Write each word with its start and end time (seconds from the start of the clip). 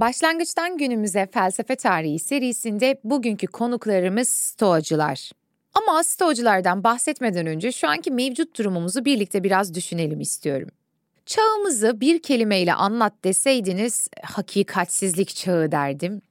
Başlangıçtan 0.00 0.78
günümüze 0.78 1.28
felsefe 1.32 1.76
tarihi 1.76 2.18
serisinde 2.18 3.00
bugünkü 3.04 3.46
konuklarımız 3.46 4.28
Stoacılar. 4.28 5.30
Ama 5.74 6.04
Stoacılardan 6.04 6.84
bahsetmeden 6.84 7.46
önce 7.46 7.72
şu 7.72 7.88
anki 7.88 8.10
mevcut 8.10 8.58
durumumuzu 8.58 9.04
birlikte 9.04 9.44
biraz 9.44 9.74
düşünelim 9.74 10.20
istiyorum. 10.20 10.68
Çağımızı 11.26 12.00
bir 12.00 12.22
kelimeyle 12.22 12.74
anlat 12.74 13.12
deseydiniz 13.24 14.08
hakikatsizlik 14.22 15.28
çağı 15.34 15.72
derdim. 15.72 16.22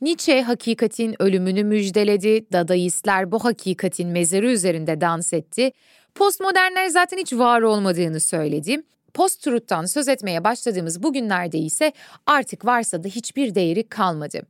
Nietzsche 0.00 0.42
hakikatin 0.42 1.22
ölümünü 1.22 1.64
müjdeledi, 1.64 2.52
Dadaistler 2.52 3.32
bu 3.32 3.44
hakikatin 3.44 4.08
mezarı 4.08 4.50
üzerinde 4.50 5.00
dans 5.00 5.32
etti, 5.32 5.72
postmodernler 6.14 6.88
zaten 6.88 7.18
hiç 7.18 7.32
var 7.32 7.62
olmadığını 7.62 8.20
söyledi 8.20 8.82
post-truth'tan 9.14 9.84
söz 9.84 10.08
etmeye 10.08 10.44
başladığımız 10.44 11.02
bugünlerde 11.02 11.58
ise 11.58 11.92
artık 12.26 12.64
varsa 12.64 13.04
da 13.04 13.08
hiçbir 13.08 13.54
değeri 13.54 13.88
kalmadı. 13.88 14.42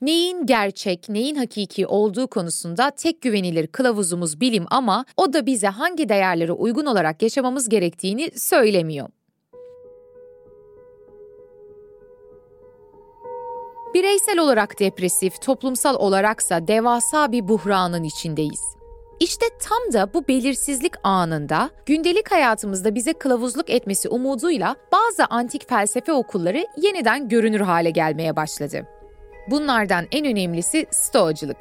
Neyin 0.00 0.46
gerçek, 0.46 1.08
neyin 1.08 1.34
hakiki 1.34 1.86
olduğu 1.86 2.26
konusunda 2.26 2.90
tek 2.90 3.22
güvenilir 3.22 3.66
kılavuzumuz 3.66 4.40
bilim 4.40 4.66
ama 4.70 5.04
o 5.16 5.32
da 5.32 5.46
bize 5.46 5.68
hangi 5.68 6.08
değerlere 6.08 6.52
uygun 6.52 6.86
olarak 6.86 7.22
yaşamamız 7.22 7.68
gerektiğini 7.68 8.30
söylemiyor. 8.36 9.08
Bireysel 13.94 14.38
olarak 14.38 14.80
depresif, 14.80 15.42
toplumsal 15.42 15.94
olaraksa 15.94 16.68
devasa 16.68 17.32
bir 17.32 17.48
buhranın 17.48 18.02
içindeyiz. 18.02 18.60
İşte 19.24 19.46
tam 19.58 19.92
da 19.92 20.14
bu 20.14 20.28
belirsizlik 20.28 20.92
anında 21.02 21.70
gündelik 21.86 22.32
hayatımızda 22.32 22.94
bize 22.94 23.12
kılavuzluk 23.12 23.70
etmesi 23.70 24.08
umuduyla 24.08 24.76
bazı 24.92 25.24
antik 25.24 25.68
felsefe 25.68 26.12
okulları 26.12 26.66
yeniden 26.76 27.28
görünür 27.28 27.60
hale 27.60 27.90
gelmeye 27.90 28.36
başladı. 28.36 28.86
Bunlardan 29.50 30.06
en 30.12 30.26
önemlisi 30.26 30.86
Stoacılık. 30.90 31.56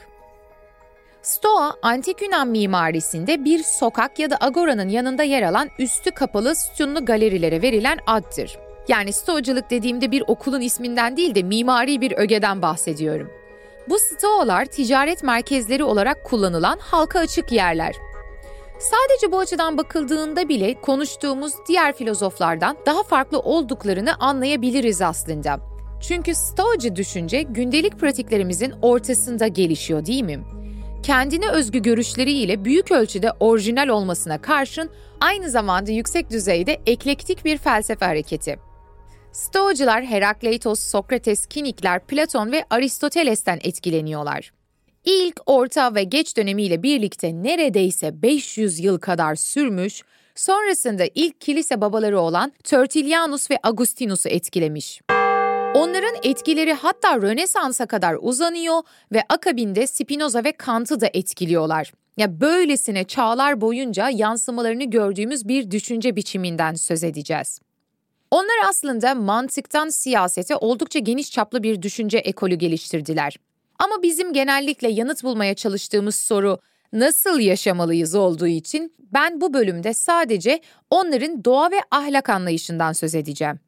Stoa, 1.22 1.76
antik 1.82 2.22
Yunan 2.22 2.48
mimarisinde 2.48 3.46
bir 3.46 3.64
sokak 3.64 4.20
ya 4.20 4.30
da 4.30 4.38
agoranın 4.42 4.90
yanında 4.90 5.24
yer 5.24 5.42
alan 5.42 5.70
üstü 5.80 6.12
kapalı 6.12 6.56
sütunlu 6.56 7.06
galerilere 7.06 7.62
verilen 7.62 8.00
addır. 8.08 8.60
Yani 8.88 9.14
Stoacılık 9.14 9.70
dediğimde 9.70 10.12
bir 10.12 10.24
okulun 10.28 10.62
isminden 10.62 11.18
değil 11.18 11.36
de 11.36 11.44
mimari 11.44 12.02
bir 12.02 12.12
ögeden 12.12 12.62
bahsediyorum. 12.62 13.43
Bu 13.90 14.00
stoğalar 14.00 14.66
ticaret 14.66 15.24
merkezleri 15.24 15.84
olarak 15.84 16.24
kullanılan 16.24 16.78
halka 16.82 17.20
açık 17.20 17.52
yerler. 17.52 17.96
Sadece 18.80 19.32
bu 19.32 19.40
açıdan 19.40 19.78
bakıldığında 19.78 20.50
bile 20.50 20.82
konuştuğumuz 20.82 21.54
diğer 21.68 21.94
filozoflardan 21.94 22.78
daha 22.86 23.04
farklı 23.04 23.40
olduklarını 23.40 24.16
anlayabiliriz 24.16 25.02
aslında. 25.02 25.60
Çünkü 26.02 26.36
stoacı 26.36 26.96
düşünce 26.96 27.42
gündelik 27.42 28.00
pratiklerimizin 28.00 28.74
ortasında 28.82 29.48
gelişiyor 29.48 30.06
değil 30.06 30.24
mi? 30.24 30.40
Kendine 31.04 31.50
özgü 31.50 31.80
görüşleriyle 31.80 32.66
büyük 32.66 32.92
ölçüde 32.92 33.32
orijinal 33.40 33.88
olmasına 33.88 34.42
karşın 34.42 34.90
aynı 35.22 35.50
zamanda 35.50 35.92
yüksek 35.92 36.30
düzeyde 36.30 36.82
eklektik 36.86 37.46
bir 37.46 37.58
felsefe 37.58 38.06
hareketi. 38.06 38.73
Stoacılar 39.34 40.04
Herakleitos, 40.04 40.80
Sokrates, 40.80 41.46
Kinikler, 41.46 42.06
Platon 42.08 42.52
ve 42.52 42.66
Aristoteles'ten 42.70 43.60
etkileniyorlar. 43.64 44.54
İlk, 45.06 45.42
orta 45.46 45.96
ve 45.96 46.04
geç 46.04 46.38
dönemiyle 46.38 46.84
birlikte 46.84 47.34
neredeyse 47.44 48.22
500 48.22 48.80
yıl 48.80 49.00
kadar 49.00 49.36
sürmüş, 49.36 50.02
sonrasında 50.36 51.04
ilk 51.16 51.42
kilise 51.42 51.82
babaları 51.82 52.20
olan 52.20 52.52
Tertullianus 52.64 53.52
ve 53.52 53.60
Agustinus'u 53.64 54.30
etkilemiş. 54.30 55.02
Onların 55.76 56.16
etkileri 56.24 56.74
hatta 56.74 57.22
Rönesans'a 57.22 57.86
kadar 57.86 58.18
uzanıyor 58.22 58.82
ve 59.12 59.24
akabinde 59.30 59.88
Spinoza 59.88 60.44
ve 60.44 60.52
Kant'ı 60.52 61.02
da 61.02 61.08
etkiliyorlar. 61.14 61.92
Ya 62.18 62.42
böylesine 62.42 63.04
çağlar 63.04 63.62
boyunca 63.62 64.10
yansımalarını 64.10 64.84
gördüğümüz 64.84 65.48
bir 65.48 65.72
düşünce 65.72 66.16
biçiminden 66.16 66.74
söz 66.74 67.04
edeceğiz. 67.04 67.60
Onlar 68.34 68.70
aslında 68.70 69.16
mantıktan 69.16 69.90
siyasete 69.90 70.56
oldukça 70.56 71.00
geniş 71.00 71.32
çaplı 71.32 71.64
bir 71.64 71.82
düşünce 71.82 72.18
ekolü 72.18 72.56
geliştirdiler. 72.56 73.38
Ama 73.80 74.04
bizim 74.04 74.34
genellikle 74.34 74.90
yanıt 74.90 75.24
bulmaya 75.24 75.54
çalıştığımız 75.54 76.16
soru 76.16 76.60
nasıl 76.94 77.40
yaşamalıyız 77.40 78.16
olduğu 78.16 78.48
için 78.48 78.94
ben 79.00 79.42
bu 79.42 79.54
bölümde 79.54 79.94
sadece 79.94 80.62
onların 80.90 81.46
doğa 81.46 81.72
ve 81.72 81.80
ahlak 81.92 82.30
anlayışından 82.30 82.94
söz 82.94 83.16
edeceğim. 83.16 83.60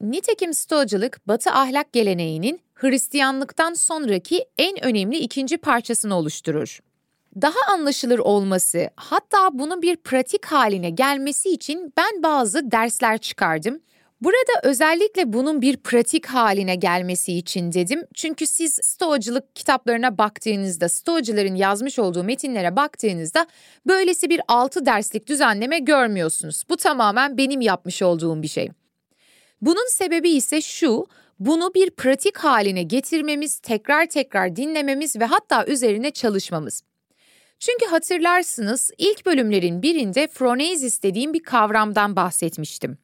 Nitekim 0.00 0.54
Stoacılık, 0.54 1.28
Batı 1.28 1.50
ahlak 1.50 1.92
geleneğinin 1.92 2.60
Hristiyanlıktan 2.74 3.74
sonraki 3.74 4.44
en 4.58 4.84
önemli 4.84 5.18
ikinci 5.18 5.56
parçasını 5.56 6.14
oluşturur. 6.14 6.80
Daha 7.40 7.72
anlaşılır 7.72 8.18
olması, 8.18 8.90
hatta 8.96 9.48
bunun 9.52 9.82
bir 9.82 9.96
pratik 9.96 10.44
haline 10.44 10.90
gelmesi 10.90 11.48
için 11.48 11.92
ben 11.96 12.22
bazı 12.22 12.70
dersler 12.70 13.18
çıkardım 13.18 13.80
Burada 14.22 14.52
özellikle 14.62 15.32
bunun 15.32 15.62
bir 15.62 15.76
pratik 15.76 16.26
haline 16.26 16.74
gelmesi 16.74 17.32
için 17.32 17.72
dedim. 17.72 18.04
Çünkü 18.14 18.46
siz 18.46 18.80
stoacılık 18.82 19.56
kitaplarına 19.56 20.18
baktığınızda, 20.18 20.88
stoacıların 20.88 21.54
yazmış 21.54 21.98
olduğu 21.98 22.24
metinlere 22.24 22.76
baktığınızda 22.76 23.46
böylesi 23.86 24.30
bir 24.30 24.40
altı 24.48 24.86
derslik 24.86 25.26
düzenleme 25.26 25.78
görmüyorsunuz. 25.78 26.64
Bu 26.68 26.76
tamamen 26.76 27.38
benim 27.38 27.60
yapmış 27.60 28.02
olduğum 28.02 28.42
bir 28.42 28.48
şey. 28.48 28.68
Bunun 29.60 29.88
sebebi 29.88 30.30
ise 30.30 30.60
şu, 30.60 31.06
bunu 31.38 31.74
bir 31.74 31.90
pratik 31.90 32.38
haline 32.38 32.82
getirmemiz, 32.82 33.58
tekrar 33.58 34.06
tekrar 34.06 34.56
dinlememiz 34.56 35.16
ve 35.16 35.24
hatta 35.24 35.66
üzerine 35.66 36.10
çalışmamız. 36.10 36.82
Çünkü 37.58 37.86
hatırlarsınız 37.86 38.90
ilk 38.98 39.26
bölümlerin 39.26 39.82
birinde 39.82 40.26
phronesis 40.26 41.02
dediğim 41.02 41.34
bir 41.34 41.42
kavramdan 41.42 42.16
bahsetmiştim. 42.16 42.98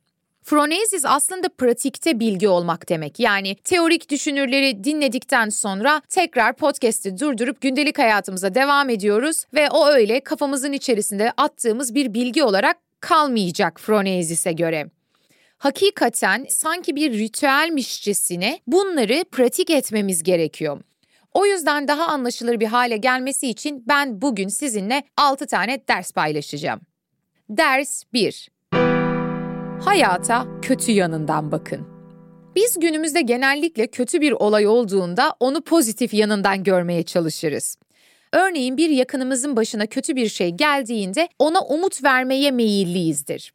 Phronesis 0.49 1.05
aslında 1.05 1.49
pratikte 1.49 2.21
bilgi 2.21 2.49
olmak 2.49 2.89
demek. 2.89 3.21
Yani 3.21 3.55
teorik 3.55 4.11
düşünürleri 4.11 4.85
dinledikten 4.85 5.49
sonra 5.49 6.03
tekrar 6.09 6.57
podcast'i 6.57 7.19
durdurup 7.19 7.61
gündelik 7.61 7.99
hayatımıza 7.99 8.55
devam 8.55 8.91
ediyoruz 8.91 9.45
ve 9.55 9.71
o 9.71 9.87
öyle 9.87 10.21
kafamızın 10.21 10.73
içerisinde 10.73 11.33
attığımız 11.37 11.95
bir 11.95 12.15
bilgi 12.15 12.43
olarak 12.43 12.77
kalmayacak 13.01 13.81
Phronesis'e 13.81 14.53
göre 14.53 14.91
hakikaten 15.59 16.47
sanki 16.49 16.97
bir 16.97 17.13
ritüelmişçesine 17.13 18.61
bunları 18.67 19.25
pratik 19.33 19.71
etmemiz 19.71 20.23
gerekiyor. 20.23 20.81
O 21.35 21.47
yüzden 21.47 21.89
daha 21.89 22.07
anlaşılır 22.07 22.61
bir 22.61 22.67
hale 22.67 22.97
gelmesi 22.97 23.49
için 23.49 23.85
ben 23.89 24.23
bugün 24.23 24.49
sizinle 24.49 25.03
6 25.17 25.47
tane 25.47 25.81
ders 25.89 26.13
paylaşacağım. 26.13 26.81
Ders 27.49 28.03
1 28.13 28.58
hayata 29.85 30.47
kötü 30.63 30.93
yanından 30.93 31.53
bakın. 31.53 31.87
Biz 32.57 32.81
günümüzde 32.81 33.21
genellikle 33.21 33.87
kötü 33.87 34.21
bir 34.21 34.33
olay 34.33 34.67
olduğunda 34.67 35.35
onu 35.41 35.61
pozitif 35.61 36.15
yanından 36.15 36.65
görmeye 36.65 37.03
çalışırız. 37.03 37.77
Örneğin 38.33 38.77
bir 38.77 38.91
yakınımızın 38.91 39.57
başına 39.57 39.87
kötü 39.87 40.17
bir 40.17 40.29
şey 40.29 40.51
geldiğinde 40.51 41.29
ona 41.39 41.61
umut 41.61 42.05
vermeye 42.05 42.51
meyilliyizdir. 42.51 43.53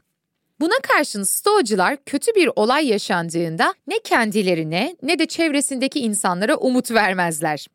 Buna 0.60 0.80
karşın 0.84 1.24
stoacılar 1.24 1.98
kötü 2.06 2.36
bir 2.36 2.50
olay 2.56 2.88
yaşandığında 2.88 3.74
ne 3.88 4.00
kendilerine 4.00 4.96
ne 5.04 5.20
de 5.20 5.26
çevresindeki 5.26 6.00
insanlara 6.00 6.56
umut 6.56 6.92
vermezler. 6.92 7.68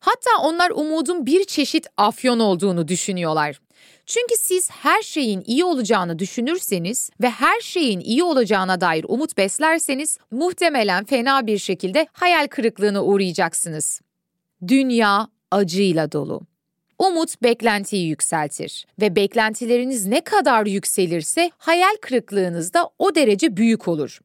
Hatta 0.00 0.30
onlar 0.42 0.70
umudun 0.70 1.26
bir 1.26 1.44
çeşit 1.44 1.86
afyon 1.96 2.38
olduğunu 2.38 2.88
düşünüyorlar. 2.88 3.60
Çünkü 4.06 4.34
siz 4.38 4.70
her 4.70 5.02
şeyin 5.02 5.42
iyi 5.46 5.64
olacağını 5.64 6.18
düşünürseniz 6.18 7.10
ve 7.20 7.30
her 7.30 7.60
şeyin 7.60 8.00
iyi 8.00 8.22
olacağına 8.22 8.80
dair 8.80 9.04
umut 9.08 9.36
beslerseniz 9.36 10.18
muhtemelen 10.30 11.04
fena 11.04 11.46
bir 11.46 11.58
şekilde 11.58 12.06
hayal 12.12 12.46
kırıklığına 12.46 13.04
uğrayacaksınız. 13.04 14.00
Dünya 14.68 15.28
acıyla 15.50 16.12
dolu. 16.12 16.40
Umut 16.98 17.42
beklentiyi 17.42 18.08
yükseltir 18.08 18.86
ve 19.00 19.16
beklentileriniz 19.16 20.06
ne 20.06 20.20
kadar 20.20 20.66
yükselirse 20.66 21.50
hayal 21.58 21.96
kırıklığınız 22.00 22.74
da 22.74 22.90
o 22.98 23.14
derece 23.14 23.56
büyük 23.56 23.88
olur. 23.88 24.20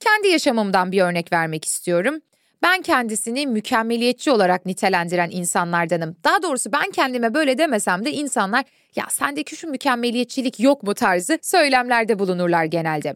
Kendi 0.00 0.28
yaşamımdan 0.28 0.92
bir 0.92 1.02
örnek 1.02 1.32
vermek 1.32 1.64
istiyorum. 1.64 2.20
Ben 2.62 2.82
kendisini 2.82 3.46
mükemmeliyetçi 3.46 4.30
olarak 4.30 4.66
nitelendiren 4.66 5.30
insanlardanım. 5.30 6.16
Daha 6.24 6.42
doğrusu 6.42 6.72
ben 6.72 6.90
kendime 6.90 7.34
böyle 7.34 7.58
demesem 7.58 8.04
de 8.04 8.12
insanlar 8.12 8.64
ya 8.96 9.04
sendeki 9.10 9.56
şu 9.56 9.68
mükemmeliyetçilik 9.68 10.60
yok 10.60 10.82
mu 10.82 10.94
tarzı 10.94 11.38
söylemlerde 11.42 12.18
bulunurlar 12.18 12.64
genelde. 12.64 13.14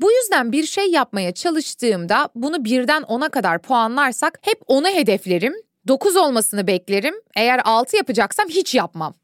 Bu 0.00 0.12
yüzden 0.12 0.52
bir 0.52 0.66
şey 0.66 0.90
yapmaya 0.90 1.34
çalıştığımda 1.34 2.28
bunu 2.34 2.64
birden 2.64 3.02
10'a 3.02 3.28
kadar 3.28 3.62
puanlarsak 3.62 4.38
hep 4.42 4.60
onu 4.66 4.88
hedeflerim 4.88 5.54
9 5.88 6.16
olmasını 6.16 6.66
beklerim. 6.66 7.14
Eğer 7.36 7.60
6 7.64 7.96
yapacaksam 7.96 8.48
hiç 8.48 8.74
yapmam. 8.74 9.14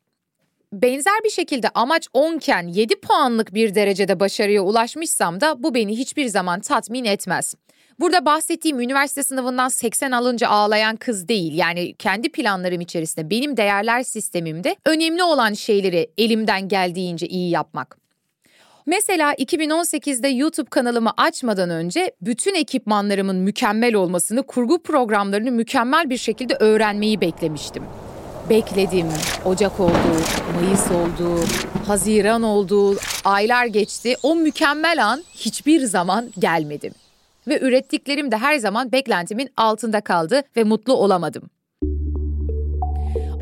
Benzer 0.72 1.24
bir 1.24 1.30
şekilde 1.30 1.68
amaç 1.68 2.08
10 2.12 2.36
iken 2.36 2.68
7 2.68 3.00
puanlık 3.00 3.54
bir 3.54 3.74
derecede 3.74 4.20
başarıya 4.20 4.62
ulaşmışsam 4.62 5.40
da 5.40 5.62
bu 5.62 5.74
beni 5.74 5.98
hiçbir 5.98 6.26
zaman 6.26 6.60
tatmin 6.60 7.04
etmez. 7.04 7.54
Burada 8.00 8.24
bahsettiğim 8.24 8.80
üniversite 8.80 9.22
sınavından 9.22 9.68
80 9.68 10.10
alınca 10.10 10.48
ağlayan 10.48 10.96
kız 10.96 11.28
değil. 11.28 11.54
Yani 11.54 11.94
kendi 11.94 12.28
planlarım 12.28 12.80
içerisinde 12.80 13.30
benim 13.30 13.56
değerler 13.56 14.02
sistemimde 14.02 14.76
önemli 14.86 15.22
olan 15.22 15.52
şeyleri 15.52 16.10
elimden 16.18 16.68
geldiğince 16.68 17.26
iyi 17.26 17.50
yapmak. 17.50 17.98
Mesela 18.86 19.34
2018'de 19.34 20.28
YouTube 20.28 20.70
kanalımı 20.70 21.10
açmadan 21.16 21.70
önce 21.70 22.12
bütün 22.22 22.54
ekipmanlarımın 22.54 23.36
mükemmel 23.36 23.94
olmasını, 23.94 24.42
kurgu 24.42 24.82
programlarını 24.82 25.50
mükemmel 25.50 26.10
bir 26.10 26.16
şekilde 26.16 26.54
öğrenmeyi 26.54 27.20
beklemiştim. 27.20 27.84
Bekledim. 28.50 29.06
Ocak 29.44 29.80
oldu, 29.80 29.92
Mayıs 30.54 30.90
oldu, 30.90 31.40
Haziran 31.86 32.42
oldu, 32.42 32.96
aylar 33.24 33.66
geçti. 33.66 34.14
O 34.22 34.34
mükemmel 34.34 35.04
an 35.06 35.24
hiçbir 35.34 35.80
zaman 35.80 36.30
gelmedi. 36.38 36.90
Ve 37.48 37.60
ürettiklerim 37.60 38.30
de 38.30 38.36
her 38.36 38.58
zaman 38.58 38.92
beklentimin 38.92 39.50
altında 39.56 40.00
kaldı 40.00 40.42
ve 40.56 40.64
mutlu 40.64 40.92
olamadım. 40.92 41.50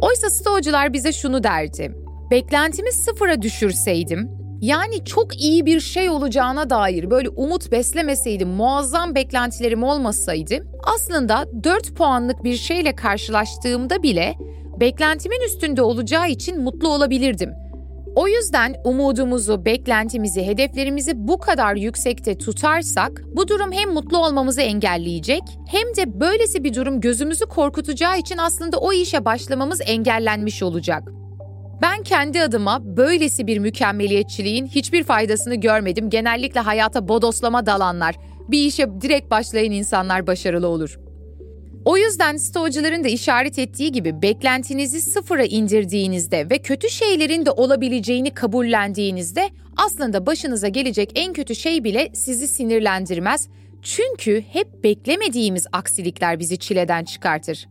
Oysa 0.01 0.31
stoğcular 0.31 0.93
bize 0.93 1.13
şunu 1.13 1.43
derdi. 1.43 1.93
Beklentimi 2.31 2.93
sıfıra 2.93 3.43
düşürseydim 3.43 4.47
yani 4.61 5.05
çok 5.05 5.41
iyi 5.43 5.67
bir 5.67 5.81
şey 5.81 6.11
olacağına 6.11 6.71
dair 6.71 7.11
böyle 7.11 7.29
umut 7.29 7.73
beslemeseydim, 7.73 8.49
muazzam 8.49 9.15
beklentilerim 9.15 9.83
olmasaydı 9.83 10.67
aslında 10.85 11.47
4 11.65 11.97
puanlık 11.97 12.45
bir 12.45 12.57
şeyle 12.57 12.97
karşılaştığımda 12.97 14.03
bile 14.03 14.35
beklentimin 14.81 15.41
üstünde 15.47 15.83
olacağı 15.83 16.29
için 16.29 16.61
mutlu 16.61 16.89
olabilirdim. 16.89 17.51
O 18.17 18.29
yüzden 18.29 18.75
umudumuzu, 18.85 19.65
beklentimizi, 19.65 20.47
hedeflerimizi 20.47 21.13
bu 21.15 21.39
kadar 21.39 21.77
yüksekte 21.77 22.39
tutarsak 22.39 23.23
bu 23.37 23.49
durum 23.49 23.73
hem 23.73 23.91
mutlu 23.91 24.19
olmamızı 24.19 24.61
engelleyecek 24.61 25.43
hem 25.69 25.97
de 25.97 26.21
böylesi 26.21 26.65
bir 26.65 26.75
durum 26.75 27.01
gözümüzü 27.01 27.47
korkutacağı 27.47 28.19
için 28.19 28.39
aslında 28.39 28.79
o 28.79 28.93
işe 28.93 29.25
başlamamız 29.25 29.81
engellenmiş 29.87 30.63
olacak. 30.63 31.03
Ben 31.83 32.03
kendi 32.03 32.43
adıma 32.43 32.97
böylesi 32.97 33.47
bir 33.47 33.59
mükemmeliyetçiliğin 33.59 34.67
hiçbir 34.67 35.05
faydasını 35.05 35.55
görmedim. 35.55 36.11
Genellikle 36.11 36.61
hayata 36.61 37.09
bodoslama 37.09 37.67
dalanlar, 37.67 38.15
bir 38.49 38.67
işe 38.67 38.89
direkt 39.01 39.31
başlayan 39.31 39.73
insanlar 39.73 40.27
başarılı 40.27 40.69
olur. 40.69 40.99
O 41.87 41.97
yüzden 41.97 42.37
stoğcuların 42.37 43.05
da 43.05 43.09
işaret 43.09 43.59
ettiği 43.59 43.93
gibi 43.93 44.23
beklentinizi 44.23 45.01
sıfıra 45.01 45.45
indirdiğinizde 45.45 46.51
ve 46.51 46.59
kötü 46.59 46.91
şeylerin 46.91 47.47
de 47.47 47.51
olabileceğini 47.51 48.31
kabullendiğinizde 48.31 49.51
aslında 49.77 50.27
başınıza 50.27 50.69
gelecek 50.69 51.13
en 51.15 51.33
kötü 51.33 51.55
şey 51.55 51.85
bile 51.85 52.11
sizi 52.15 52.49
sinirlendirmez. 52.49 53.49
Çünkü 53.83 54.45
hep 54.53 54.85
beklemediğimiz 54.85 55.67
aksilikler 55.73 56.39
bizi 56.39 56.59
çileden 56.59 57.05
çıkartır. 57.05 57.69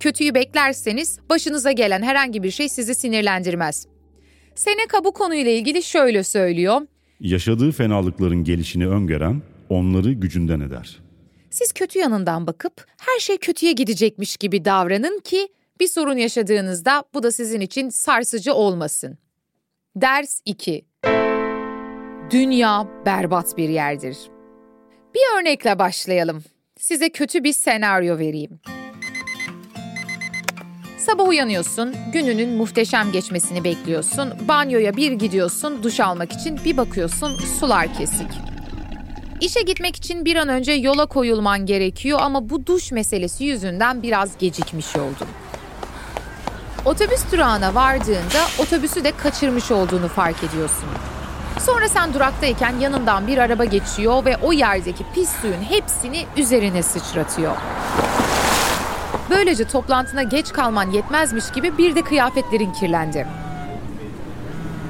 Kötüyü 0.00 0.34
beklerseniz 0.34 1.18
başınıza 1.30 1.72
gelen 1.72 2.02
herhangi 2.02 2.42
bir 2.42 2.50
şey 2.50 2.68
sizi 2.68 2.94
sinirlendirmez. 2.94 3.86
Seneca 4.54 5.04
bu 5.04 5.12
konuyla 5.12 5.50
ilgili 5.50 5.82
şöyle 5.82 6.24
söylüyor. 6.24 6.80
Yaşadığı 7.20 7.72
fenalıkların 7.72 8.44
gelişini 8.44 8.88
öngören 8.88 9.42
onları 9.68 10.12
gücünden 10.12 10.60
eder. 10.60 11.03
Siz 11.54 11.72
kötü 11.72 11.98
yanından 11.98 12.46
bakıp 12.46 12.86
her 12.98 13.20
şey 13.20 13.38
kötüye 13.38 13.72
gidecekmiş 13.72 14.36
gibi 14.36 14.64
davranın 14.64 15.18
ki 15.18 15.48
bir 15.80 15.88
sorun 15.88 16.16
yaşadığınızda 16.16 17.04
bu 17.14 17.22
da 17.22 17.32
sizin 17.32 17.60
için 17.60 17.88
sarsıcı 17.88 18.54
olmasın. 18.54 19.18
Ders 19.96 20.40
2. 20.44 20.84
Dünya 22.30 22.88
berbat 23.06 23.56
bir 23.56 23.68
yerdir. 23.68 24.16
Bir 25.14 25.40
örnekle 25.40 25.78
başlayalım. 25.78 26.44
Size 26.78 27.10
kötü 27.10 27.44
bir 27.44 27.52
senaryo 27.52 28.18
vereyim. 28.18 28.60
Sabah 30.98 31.28
uyanıyorsun, 31.28 31.94
gününün 32.12 32.56
muhteşem 32.56 33.12
geçmesini 33.12 33.64
bekliyorsun. 33.64 34.48
Banyoya 34.48 34.96
bir 34.96 35.12
gidiyorsun, 35.12 35.82
duş 35.82 36.00
almak 36.00 36.32
için 36.32 36.58
bir 36.64 36.76
bakıyorsun 36.76 37.38
sular 37.60 37.94
kesik. 37.94 38.53
İşe 39.40 39.62
gitmek 39.62 39.96
için 39.96 40.24
bir 40.24 40.36
an 40.36 40.48
önce 40.48 40.72
yola 40.72 41.06
koyulman 41.06 41.66
gerekiyor 41.66 42.18
ama 42.22 42.48
bu 42.50 42.66
duş 42.66 42.92
meselesi 42.92 43.44
yüzünden 43.44 44.02
biraz 44.02 44.38
gecikmiş 44.38 44.96
oldun. 44.96 45.28
Otobüs 46.84 47.32
durağına 47.32 47.74
vardığında 47.74 48.46
otobüsü 48.58 49.04
de 49.04 49.12
kaçırmış 49.16 49.70
olduğunu 49.70 50.08
fark 50.08 50.44
ediyorsun. 50.44 50.88
Sonra 51.60 51.88
sen 51.88 52.14
duraktayken 52.14 52.78
yanından 52.80 53.26
bir 53.26 53.38
araba 53.38 53.64
geçiyor 53.64 54.24
ve 54.24 54.36
o 54.36 54.52
yerdeki 54.52 55.04
pis 55.14 55.30
suyun 55.40 55.62
hepsini 55.62 56.26
üzerine 56.36 56.82
sıçratıyor. 56.82 57.56
Böylece 59.30 59.64
toplantına 59.68 60.22
geç 60.22 60.52
kalman 60.52 60.90
yetmezmiş 60.90 61.44
gibi 61.54 61.78
bir 61.78 61.94
de 61.94 62.02
kıyafetlerin 62.02 62.72
kirlendi. 62.72 63.26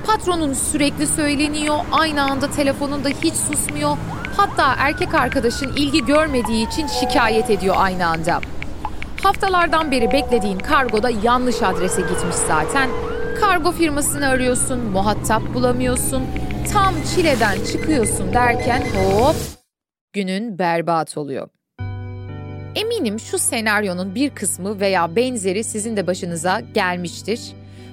Patronun 0.07 0.53
sürekli 0.53 1.07
söyleniyor, 1.07 1.77
aynı 1.93 2.23
anda 2.23 2.51
telefonunda 2.51 3.09
hiç 3.09 3.35
susmuyor. 3.35 3.97
Hatta 4.37 4.75
erkek 4.79 5.15
arkadaşın 5.15 5.73
ilgi 5.77 6.05
görmediği 6.05 6.69
için 6.69 6.87
şikayet 6.87 7.51
ediyor 7.51 7.75
aynı 7.79 8.07
anda. 8.07 8.41
Haftalardan 9.23 9.91
beri 9.91 10.13
beklediğin 10.13 10.59
kargoda 10.59 11.11
yanlış 11.11 11.63
adrese 11.63 12.01
gitmiş 12.01 12.37
zaten. 12.49 12.91
Kargo 13.41 13.73
firmasını 13.73 14.29
arıyorsun, 14.29 14.79
muhatap 14.81 15.55
bulamıyorsun. 15.55 16.23
Tam 16.73 16.95
çileden 17.15 17.65
çıkıyorsun 17.73 18.33
derken 18.33 18.83
hop 18.95 19.37
günün 20.13 20.59
berbat 20.59 21.19
oluyor. 21.19 21.49
Eminim 22.75 23.21
şu 23.21 23.39
senaryonun 23.39 24.15
bir 24.15 24.31
kısmı 24.31 24.81
veya 24.81 25.17
benzeri 25.17 25.65
sizin 25.65 25.97
de 25.97 26.07
başınıza 26.07 26.61
gelmiştir. 26.61 27.41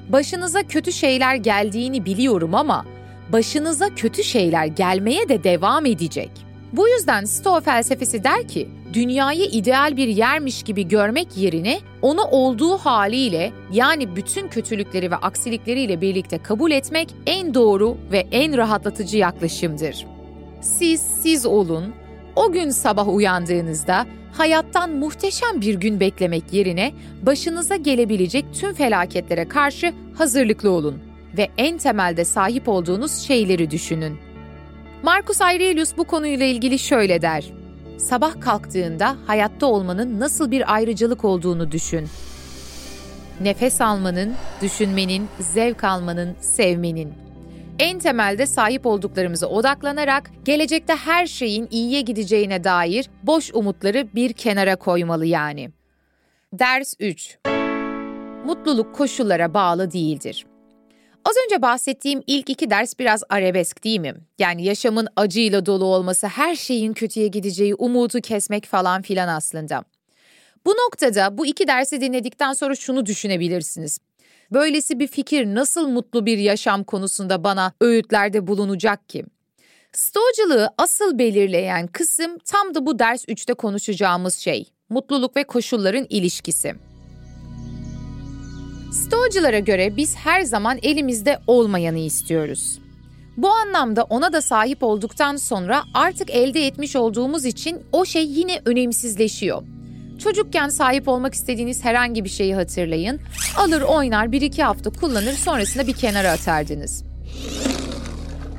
Başınıza 0.10 0.64
kötü 0.64 0.92
şeyler 0.92 1.36
geldiğini 1.36 2.06
biliyorum 2.06 2.56
ama 2.56 2.86
başınıza 3.32 3.96
kötü 3.96 4.24
şeyler 4.24 4.66
gelmeye 4.66 5.30
de 5.30 5.44
devam 5.44 5.86
edecek. 5.86 6.32
Bu 6.74 6.88
yüzden 6.90 7.26
Stoa 7.26 7.62
felsefesi 7.62 8.24
der 8.24 8.48
ki, 8.48 8.70
dünyayı 8.94 9.46
ideal 9.46 9.98
bir 9.98 10.08
yermiş 10.08 10.64
gibi 10.64 10.88
görmek 10.88 11.38
yerine 11.38 11.80
onu 12.02 12.22
olduğu 12.24 12.78
haliyle 12.78 13.52
yani 13.72 14.16
bütün 14.16 14.48
kötülükleri 14.48 15.12
ve 15.12 15.16
aksilikleriyle 15.16 16.02
birlikte 16.02 16.38
kabul 16.38 16.72
etmek 16.72 17.10
en 17.26 17.54
doğru 17.54 17.98
ve 18.12 18.28
en 18.32 18.58
rahatlatıcı 18.58 19.18
yaklaşımdır. 19.18 20.06
Siz 20.62 21.02
siz 21.02 21.46
olun. 21.46 21.94
O 22.36 22.52
gün 22.52 22.70
sabah 22.70 23.16
uyandığınızda 23.16 24.06
hayattan 24.34 24.90
muhteşem 24.92 25.62
bir 25.62 25.76
gün 25.76 26.00
beklemek 26.00 26.54
yerine 26.54 26.92
başınıza 27.22 27.76
gelebilecek 27.76 28.46
tüm 28.54 28.74
felaketlere 28.74 29.48
karşı 29.48 29.94
hazırlıklı 30.18 30.70
olun 30.70 31.11
ve 31.38 31.50
en 31.58 31.78
temelde 31.78 32.26
sahip 32.26 32.70
olduğunuz 32.70 33.20
şeyleri 33.22 33.72
düşünün. 33.72 34.18
Marcus 35.04 35.42
Aurelius 35.42 35.98
bu 35.98 36.04
konuyla 36.04 36.46
ilgili 36.46 36.80
şöyle 36.80 37.22
der. 37.22 37.46
Sabah 37.98 38.42
kalktığında 38.42 39.16
hayatta 39.28 39.66
olmanın 39.66 40.20
nasıl 40.20 40.52
bir 40.52 40.74
ayrıcalık 40.74 41.26
olduğunu 41.26 41.72
düşün. 41.72 42.08
Nefes 43.42 43.82
almanın, 43.82 44.34
düşünmenin, 44.62 45.28
zevk 45.40 45.84
almanın, 45.84 46.36
sevmenin. 46.42 47.14
en 47.80 48.00
temelde 48.00 48.46
sahip 48.46 48.86
olduklarımıza 48.86 49.48
odaklanarak 49.48 50.32
gelecekte 50.46 50.96
her 50.96 51.28
şeyin 51.28 51.68
iyiye 51.72 52.02
gideceğine 52.02 52.64
dair 52.64 53.10
boş 53.24 53.52
umutları 53.54 54.08
bir 54.16 54.34
kenara 54.34 54.76
koymalı 54.76 55.26
yani. 55.26 55.70
Ders 56.54 56.94
3. 57.00 57.38
Mutluluk 58.46 58.96
koşullara 58.96 59.54
bağlı 59.54 59.92
değildir. 59.92 60.46
Az 61.26 61.36
önce 61.46 61.62
bahsettiğim 61.62 62.24
ilk 62.28 62.50
iki 62.50 62.70
ders 62.70 63.00
biraz 63.00 63.24
arabesk 63.30 63.84
değil 63.84 64.00
mi? 64.00 64.14
Yani 64.40 64.64
yaşamın 64.64 65.08
acıyla 65.16 65.66
dolu 65.66 65.86
olması, 65.86 66.28
her 66.28 66.56
şeyin 66.56 66.94
kötüye 66.94 67.28
gideceği, 67.28 67.76
umudu 67.76 68.22
kesmek 68.22 68.66
falan 68.66 69.02
filan 69.02 69.28
aslında. 69.28 69.84
Bu 70.66 70.72
noktada 70.72 71.38
bu 71.38 71.46
iki 71.46 71.68
dersi 71.68 72.02
dinledikten 72.02 72.54
sonra 72.54 72.76
şunu 72.76 73.06
düşünebilirsiniz. 73.06 74.00
Böylesi 74.52 75.00
bir 75.00 75.08
fikir 75.08 75.46
nasıl 75.46 75.88
mutlu 75.88 76.26
bir 76.26 76.38
yaşam 76.38 76.84
konusunda 76.84 77.44
bana 77.44 77.74
öğütlerde 77.82 78.48
bulunacak 78.48 79.10
ki? 79.10 79.26
Stoacılığı 79.94 80.70
asıl 80.78 81.20
belirleyen 81.20 81.88
kısım 81.88 82.38
tam 82.46 82.76
da 82.76 82.86
bu 82.86 83.00
ders 83.00 83.26
3'te 83.26 83.54
konuşacağımız 83.54 84.36
şey. 84.36 84.70
Mutluluk 84.90 85.36
ve 85.36 85.44
koşulların 85.44 86.06
ilişkisi. 86.10 86.91
Stoacılara 88.92 89.60
göre 89.60 89.98
biz 89.98 90.16
her 90.16 90.42
zaman 90.42 90.80
elimizde 90.84 91.40
olmayanı 91.48 91.98
istiyoruz. 91.98 92.80
Bu 93.38 93.50
anlamda 93.50 94.04
ona 94.04 94.34
da 94.34 94.42
sahip 94.42 94.84
olduktan 94.84 95.36
sonra 95.36 95.84
artık 95.94 96.30
elde 96.30 96.68
etmiş 96.68 96.96
olduğumuz 96.96 97.46
için 97.46 97.80
o 97.92 98.06
şey 98.06 98.28
yine 98.28 98.62
önemsizleşiyor. 98.66 99.64
Çocukken 100.20 100.70
sahip 100.70 101.08
olmak 101.08 101.34
istediğiniz 101.34 101.86
herhangi 101.86 102.24
bir 102.24 102.30
şeyi 102.30 102.56
hatırlayın. 102.56 103.20
Alır 103.58 103.82
oynar 103.82 104.32
bir 104.32 104.42
iki 104.42 104.64
hafta 104.64 104.90
kullanır 104.90 105.34
sonrasında 105.34 105.88
bir 105.88 105.94
kenara 105.94 106.32
atardınız. 106.32 107.04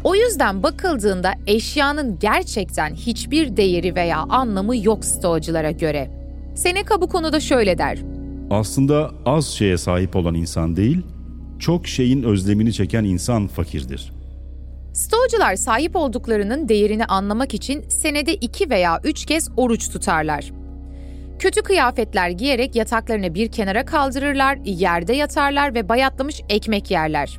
O 0.04 0.14
yüzden 0.14 0.62
bakıldığında 0.62 1.32
eşyanın 1.46 2.18
gerçekten 2.18 2.94
hiçbir 2.94 3.56
değeri 3.56 3.94
veya 3.94 4.18
anlamı 4.18 4.76
yok 4.76 5.04
stoacılara 5.04 5.70
göre. 5.70 6.10
Seneca 6.56 7.00
bu 7.00 7.08
konuda 7.08 7.40
şöyle 7.40 7.78
der. 7.78 8.11
Aslında 8.52 9.10
az 9.26 9.46
şeye 9.46 9.78
sahip 9.78 10.16
olan 10.16 10.34
insan 10.34 10.76
değil, 10.76 11.02
çok 11.58 11.86
şeyin 11.86 12.22
özlemini 12.22 12.72
çeken 12.72 13.04
insan 13.04 13.46
fakirdir. 13.46 14.12
Stoacılar 14.94 15.56
sahip 15.56 15.96
olduklarının 15.96 16.68
değerini 16.68 17.04
anlamak 17.04 17.54
için 17.54 17.88
senede 17.88 18.34
iki 18.34 18.70
veya 18.70 19.00
üç 19.04 19.26
kez 19.26 19.50
oruç 19.56 19.90
tutarlar. 19.90 20.52
Kötü 21.38 21.62
kıyafetler 21.62 22.30
giyerek 22.30 22.76
yataklarını 22.76 23.34
bir 23.34 23.52
kenara 23.52 23.84
kaldırırlar, 23.84 24.58
yerde 24.64 25.12
yatarlar 25.12 25.74
ve 25.74 25.88
bayatlamış 25.88 26.40
ekmek 26.48 26.90
yerler. 26.90 27.38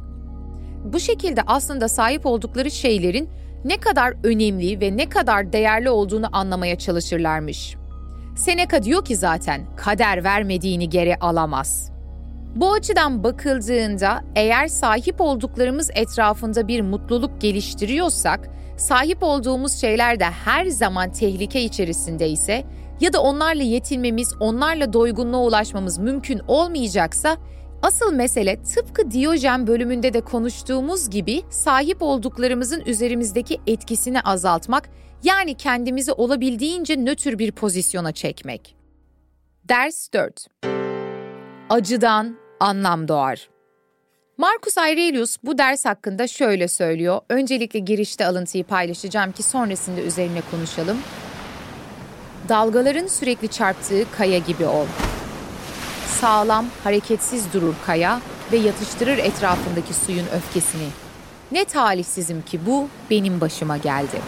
Bu 0.84 1.00
şekilde 1.00 1.42
aslında 1.48 1.88
sahip 1.88 2.26
oldukları 2.26 2.72
şeylerin 2.72 3.30
ne 3.66 3.78
kadar 3.78 4.14
önemli 4.24 4.82
ve 4.82 4.98
ne 4.98 5.10
kadar 5.10 5.54
değerli 5.54 5.90
olduğunu 5.90 6.38
anlamaya 6.38 6.78
çalışırlarmış. 6.78 7.76
Seneca 8.36 8.84
diyor 8.84 9.06
ki 9.06 9.16
zaten 9.16 9.62
kader 9.76 10.24
vermediğini 10.24 10.90
geri 10.90 11.16
alamaz. 11.16 11.92
Bu 12.56 12.74
açıdan 12.74 13.24
bakıldığında 13.24 14.24
eğer 14.36 14.68
sahip 14.68 15.22
olduklarımız 15.22 15.90
etrafında 15.94 16.68
bir 16.68 16.82
mutluluk 16.82 17.42
geliştiriyorsak, 17.42 18.50
sahip 18.78 19.18
olduğumuz 19.22 19.82
şeyler 19.82 20.20
de 20.20 20.26
her 20.26 20.66
zaman 20.66 21.12
tehlike 21.12 21.62
içerisinde 21.62 22.30
ise 22.30 22.64
ya 23.00 23.14
da 23.14 23.22
onlarla 23.22 23.64
yetinmemiz, 23.64 24.34
onlarla 24.40 24.94
doygunluğa 24.94 25.42
ulaşmamız 25.42 25.98
mümkün 25.98 26.42
olmayacaksa 26.48 27.38
Asıl 27.84 28.14
mesele 28.14 28.62
tıpkı 28.62 29.12
Diyojen 29.12 29.68
bölümünde 29.68 30.14
de 30.14 30.22
konuştuğumuz 30.22 31.10
gibi 31.10 31.42
sahip 31.50 32.02
olduklarımızın 32.02 32.82
üzerimizdeki 32.86 33.62
etkisini 33.68 34.22
azaltmak, 34.22 34.90
yani 35.24 35.58
kendimizi 35.58 36.12
olabildiğince 36.12 36.96
nötr 36.96 37.40
bir 37.40 37.52
pozisyona 37.52 38.12
çekmek. 38.12 38.76
Ders 39.64 40.14
4 40.14 40.48
Acıdan 41.70 42.38
anlam 42.60 43.08
doğar. 43.08 43.50
Marcus 44.38 44.78
Aurelius 44.78 45.38
bu 45.44 45.58
ders 45.58 45.86
hakkında 45.86 46.28
şöyle 46.28 46.68
söylüyor. 46.68 47.22
Öncelikle 47.30 47.80
girişte 47.80 48.26
alıntıyı 48.26 48.64
paylaşacağım 48.64 49.32
ki 49.32 49.44
sonrasında 49.44 50.02
üzerine 50.02 50.42
konuşalım. 50.52 50.98
Dalgaların 52.50 53.08
sürekli 53.08 53.48
çarptığı 53.48 54.12
kaya 54.12 54.38
gibi 54.38 54.66
ol. 54.66 54.86
Sağlam, 56.08 56.66
hareketsiz 56.84 57.54
durur 57.54 57.76
kaya 57.86 58.22
ve 58.52 58.58
yatıştırır 58.58 59.18
etrafındaki 59.18 59.94
suyun 59.94 60.26
öfkesini. 60.36 60.88
Ne 61.52 61.66
talihsizim 61.66 62.42
ki 62.42 62.60
bu 62.66 62.88
benim 63.10 63.42
başıma 63.42 63.78
geldi. 63.78 64.22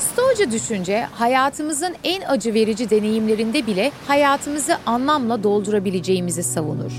Stoacı 0.00 0.50
düşünce 0.50 1.06
hayatımızın 1.12 1.94
en 2.04 2.22
acı 2.22 2.54
verici 2.54 2.90
deneyimlerinde 2.90 3.66
bile 3.66 3.92
hayatımızı 4.08 4.76
anlamla 4.86 5.42
doldurabileceğimizi 5.42 6.42
savunur. 6.42 6.92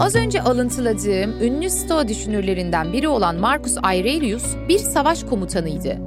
Az 0.00 0.16
önce 0.16 0.42
alıntıladığım 0.42 1.42
ünlü 1.42 1.70
Stoa 1.70 2.08
düşünürlerinden 2.08 2.92
biri 2.92 3.08
olan 3.08 3.36
Marcus 3.36 3.76
Aurelius 3.82 4.44
bir 4.68 4.78
savaş 4.78 5.24
komutanıydı. 5.24 5.98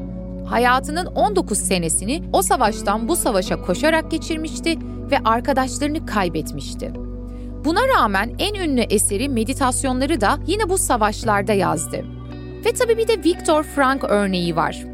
Hayatının 0.45 1.05
19 1.05 1.57
senesini 1.57 2.23
o 2.33 2.41
savaştan 2.41 3.07
bu 3.07 3.15
savaşa 3.15 3.61
koşarak 3.61 4.11
geçirmişti 4.11 4.77
ve 5.11 5.17
arkadaşlarını 5.25 6.05
kaybetmişti. 6.05 6.91
Buna 7.65 7.87
rağmen 7.97 8.35
en 8.39 8.53
ünlü 8.53 8.81
eseri 8.81 9.29
meditasyonları 9.29 10.21
da 10.21 10.37
yine 10.47 10.69
bu 10.69 10.77
savaşlarda 10.77 11.53
yazdı. 11.53 12.05
Ve 12.65 12.73
tabii 12.73 12.97
bir 12.97 13.07
de 13.07 13.23
Viktor 13.23 13.63
Frank 13.63 14.03
örneği 14.03 14.55
var. 14.55 14.85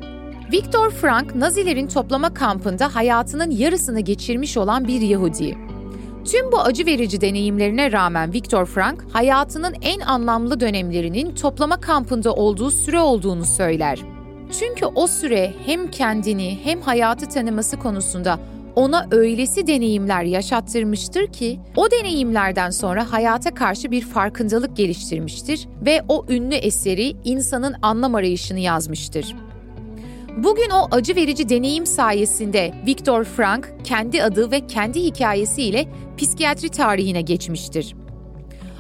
Viktor 0.52 0.92
Frank, 0.92 1.36
Nazilerin 1.36 1.88
toplama 1.88 2.34
kampında 2.34 2.96
hayatının 2.96 3.52
yarısını 3.52 4.00
geçirmiş 4.00 4.58
olan 4.58 4.88
bir 4.88 5.02
Yahudi. 5.02 5.58
Tüm 6.26 6.52
bu 6.52 6.60
acı 6.60 6.86
verici 6.86 7.22
deneyimlerine 7.22 7.92
rağmen 7.92 8.34
Viktor 8.34 8.66
Frank, 8.66 9.06
hayatının 9.14 9.76
en 9.82 10.00
anlamlı 10.00 10.60
dönemlerinin 10.60 11.36
toplama 11.36 11.80
kampında 11.80 12.34
olduğu 12.34 12.72
süre 12.72 13.00
olduğunu 13.00 13.46
söyler. 13.46 14.00
Çünkü 14.60 14.86
o 14.86 15.08
süre 15.08 15.54
hem 15.66 15.92
kendini 15.92 16.60
hem 16.64 16.82
hayatı 16.82 17.30
tanıması 17.30 17.80
konusunda 17.80 18.40
ona 18.80 19.08
öylesi 19.12 19.68
deneyimler 19.68 20.24
yaşattırmıştır 20.24 21.28
ki 21.28 21.60
o 21.76 21.92
deneyimlerden 21.92 22.70
sonra 22.70 23.12
hayata 23.12 23.54
karşı 23.54 23.92
bir 23.92 24.02
farkındalık 24.02 24.78
geliştirmiştir 24.78 25.68
ve 25.86 26.02
o 26.08 26.26
ünlü 26.30 26.56
eseri 26.56 27.16
insanın 27.24 27.76
anlam 27.82 28.16
arayışını 28.16 28.60
yazmıştır. 28.60 29.36
Bugün 30.38 30.70
o 30.70 30.88
acı 30.92 31.16
verici 31.16 31.50
deneyim 31.50 31.86
sayesinde 31.86 32.74
Viktor 32.86 33.24
Frank 33.24 33.74
kendi 33.84 34.24
adı 34.24 34.52
ve 34.52 34.68
kendi 34.68 35.04
hikayesiyle 35.04 35.86
psikiyatri 36.18 36.70
tarihine 36.70 37.22
geçmiştir. 37.22 37.96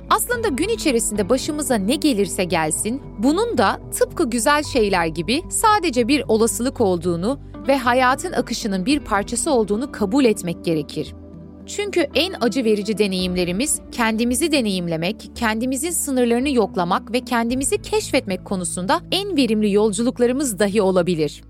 Aslında 0.09 0.47
gün 0.47 0.69
içerisinde 0.69 1.29
başımıza 1.29 1.75
ne 1.75 1.95
gelirse 1.95 2.43
gelsin, 2.43 3.01
bunun 3.17 3.57
da 3.57 3.79
tıpkı 3.99 4.29
güzel 4.29 4.63
şeyler 4.63 5.05
gibi 5.05 5.41
sadece 5.49 6.07
bir 6.07 6.23
olasılık 6.27 6.81
olduğunu 6.81 7.39
ve 7.67 7.77
hayatın 7.77 8.31
akışının 8.31 8.85
bir 8.85 8.99
parçası 8.99 9.51
olduğunu 9.51 9.91
kabul 9.91 10.25
etmek 10.25 10.65
gerekir. 10.65 11.13
Çünkü 11.65 12.07
en 12.15 12.33
acı 12.41 12.63
verici 12.63 12.97
deneyimlerimiz 12.97 13.81
kendimizi 13.91 14.51
deneyimlemek, 14.51 15.31
kendimizin 15.35 15.91
sınırlarını 15.91 16.49
yoklamak 16.49 17.13
ve 17.13 17.19
kendimizi 17.19 17.81
keşfetmek 17.81 18.45
konusunda 18.45 19.01
en 19.11 19.37
verimli 19.37 19.71
yolculuklarımız 19.73 20.59
dahi 20.59 20.81
olabilir. 20.81 21.43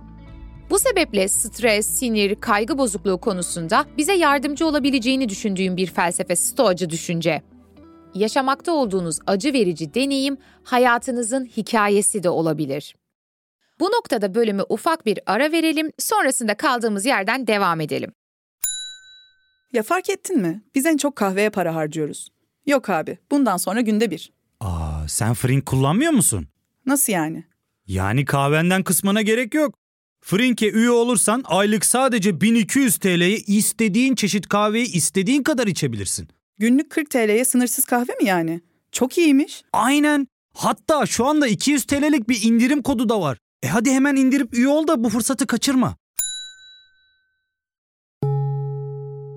Bu 0.69 0.79
sebeple 0.79 1.27
stres, 1.27 1.87
sinir, 1.87 2.35
kaygı 2.35 2.77
bozukluğu 2.77 3.17
konusunda 3.17 3.85
bize 3.97 4.13
yardımcı 4.13 4.67
olabileceğini 4.67 5.29
düşündüğüm 5.29 5.77
bir 5.77 5.87
felsefe 5.87 6.35
stoacı 6.35 6.89
düşünce. 6.89 7.41
Yaşamakta 8.15 8.71
olduğunuz 8.71 9.19
acı 9.27 9.53
verici 9.53 9.93
deneyim 9.93 10.37
hayatınızın 10.63 11.45
hikayesi 11.45 12.23
de 12.23 12.29
olabilir. 12.29 12.95
Bu 13.79 13.85
noktada 13.85 14.35
bölümü 14.35 14.63
ufak 14.69 15.05
bir 15.05 15.19
ara 15.25 15.51
verelim, 15.51 15.91
sonrasında 15.99 16.57
kaldığımız 16.57 17.05
yerden 17.05 17.47
devam 17.47 17.81
edelim. 17.81 18.11
Ya 19.73 19.83
fark 19.83 20.09
ettin 20.09 20.37
mi? 20.41 20.61
Biz 20.75 20.85
en 20.85 20.97
çok 20.97 21.15
kahveye 21.15 21.49
para 21.49 21.75
harcıyoruz. 21.75 22.29
Yok 22.65 22.89
abi, 22.89 23.17
bundan 23.31 23.57
sonra 23.57 23.81
günde 23.81 24.11
bir. 24.11 24.31
Aa, 24.59 25.07
sen 25.07 25.33
Frink 25.33 25.65
kullanmıyor 25.65 26.11
musun? 26.11 26.47
Nasıl 26.85 27.13
yani? 27.13 27.43
Yani 27.87 28.25
kahvenden 28.25 28.83
kısmına 28.83 29.21
gerek 29.21 29.53
yok. 29.53 29.75
Frink'e 30.21 30.69
üye 30.71 30.89
olursan 30.89 31.43
aylık 31.45 31.85
sadece 31.85 32.41
1200 32.41 32.97
TL'ye 32.97 33.37
istediğin 33.37 34.15
çeşit 34.15 34.47
kahveyi 34.47 34.91
istediğin 34.93 35.43
kadar 35.43 35.67
içebilirsin. 35.67 36.27
Günlük 36.57 36.89
40 36.89 37.09
TL'ye 37.09 37.45
sınırsız 37.45 37.85
kahve 37.85 38.13
mi 38.21 38.25
yani? 38.27 38.61
Çok 38.91 39.17
iyiymiş. 39.17 39.63
Aynen. 39.73 40.27
Hatta 40.53 41.05
şu 41.05 41.25
anda 41.25 41.47
200 41.47 41.83
TL'lik 41.85 42.29
bir 42.29 42.43
indirim 42.43 42.81
kodu 42.81 43.09
da 43.09 43.21
var. 43.21 43.37
E 43.63 43.67
hadi 43.67 43.91
hemen 43.91 44.15
indirip 44.15 44.53
üye 44.53 44.67
ol 44.67 44.87
da 44.87 45.03
bu 45.03 45.09
fırsatı 45.09 45.47
kaçırma. 45.47 45.95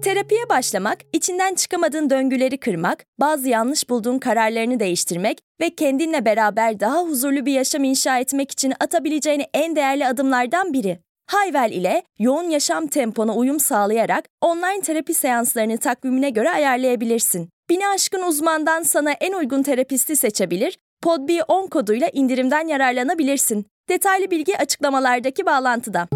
Terapiye 0.04 0.48
başlamak, 0.48 0.98
içinden 1.12 1.54
çıkamadığın 1.54 2.10
döngüleri 2.10 2.58
kırmak, 2.58 3.04
bazı 3.20 3.48
yanlış 3.48 3.90
bulduğun 3.90 4.18
kararlarını 4.18 4.80
değiştirmek 4.80 5.38
ve 5.60 5.70
kendinle 5.70 6.24
beraber 6.24 6.80
daha 6.80 7.02
huzurlu 7.02 7.46
bir 7.46 7.52
yaşam 7.52 7.84
inşa 7.84 8.18
etmek 8.18 8.50
için 8.50 8.72
atabileceğin 8.80 9.42
en 9.54 9.76
değerli 9.76 10.06
adımlardan 10.06 10.72
biri. 10.72 10.98
Hayvel 11.26 11.72
ile 11.72 12.02
yoğun 12.18 12.50
yaşam 12.50 12.86
tempona 12.86 13.34
uyum 13.36 13.60
sağlayarak 13.60 14.24
online 14.40 14.80
terapi 14.82 15.14
seanslarını 15.14 15.78
takvimine 15.78 16.30
göre 16.30 16.50
ayarlayabilirsin. 16.50 17.48
Bini 17.70 17.88
aşkın 17.88 18.22
uzmandan 18.22 18.82
sana 18.82 19.12
en 19.12 19.32
uygun 19.32 19.62
terapisti 19.62 20.16
seçebilir, 20.16 20.78
podb10 21.04 21.68
koduyla 21.68 22.08
indirimden 22.12 22.68
yararlanabilirsin. 22.68 23.66
Detaylı 23.92 24.30
bilgi 24.30 24.58
açıklamalardaki 24.58 25.46
bağlantıda. 25.46 26.08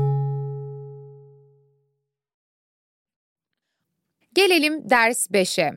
Gelelim 4.35 4.91
ders 4.91 5.31
5'e. 5.31 5.75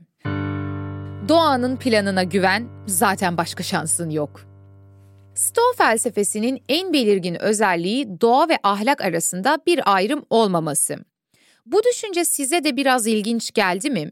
Doğanın 1.29 1.77
planına 1.77 2.23
güven, 2.23 2.67
zaten 2.87 3.37
başka 3.37 3.63
şansın 3.63 4.09
yok. 4.09 4.41
Stoa 5.35 5.73
felsefesinin 5.77 6.63
en 6.69 6.93
belirgin 6.93 7.41
özelliği 7.41 8.21
doğa 8.21 8.49
ve 8.49 8.57
ahlak 8.63 9.01
arasında 9.01 9.57
bir 9.67 9.93
ayrım 9.95 10.25
olmaması. 10.29 10.95
Bu 11.65 11.81
düşünce 11.83 12.25
size 12.25 12.63
de 12.63 12.77
biraz 12.77 13.07
ilginç 13.07 13.53
geldi 13.53 13.89
mi? 13.89 14.11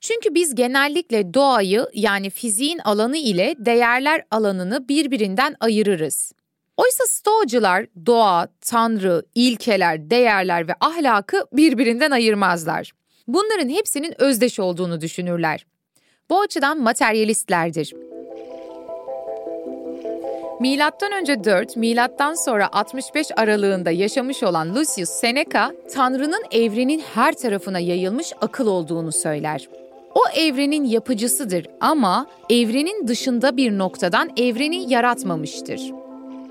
Çünkü 0.00 0.34
biz 0.34 0.54
genellikle 0.54 1.34
doğayı 1.34 1.86
yani 1.94 2.30
fiziğin 2.30 2.78
alanı 2.78 3.16
ile 3.16 3.54
değerler 3.58 4.22
alanını 4.30 4.88
birbirinden 4.88 5.56
ayırırız. 5.60 6.32
Oysa 6.76 7.04
Stoacılar 7.06 7.86
doğa, 8.06 8.48
tanrı, 8.60 9.22
ilkeler, 9.34 10.10
değerler 10.10 10.68
ve 10.68 10.74
ahlakı 10.80 11.46
birbirinden 11.52 12.10
ayırmazlar. 12.10 12.92
Bunların 13.28 13.68
hepsinin 13.68 14.20
özdeş 14.20 14.60
olduğunu 14.60 15.00
düşünürler. 15.00 15.66
Bu 16.30 16.40
açıdan 16.40 16.80
materyalistlerdir. 16.80 17.94
Milattan 20.60 21.12
önce 21.12 21.44
4, 21.44 21.76
milattan 21.76 22.34
sonra 22.34 22.68
65 22.72 23.26
aralığında 23.36 23.90
yaşamış 23.90 24.42
olan 24.42 24.74
Lucius 24.74 25.10
Seneca, 25.10 25.72
Tanrı'nın 25.94 26.42
evrenin 26.50 27.02
her 27.14 27.32
tarafına 27.32 27.78
yayılmış 27.78 28.32
akıl 28.40 28.66
olduğunu 28.66 29.12
söyler. 29.12 29.68
O 30.14 30.22
evrenin 30.34 30.84
yapıcısıdır 30.84 31.66
ama 31.80 32.26
evrenin 32.50 33.08
dışında 33.08 33.56
bir 33.56 33.78
noktadan 33.78 34.30
evreni 34.36 34.92
yaratmamıştır. 34.92 36.05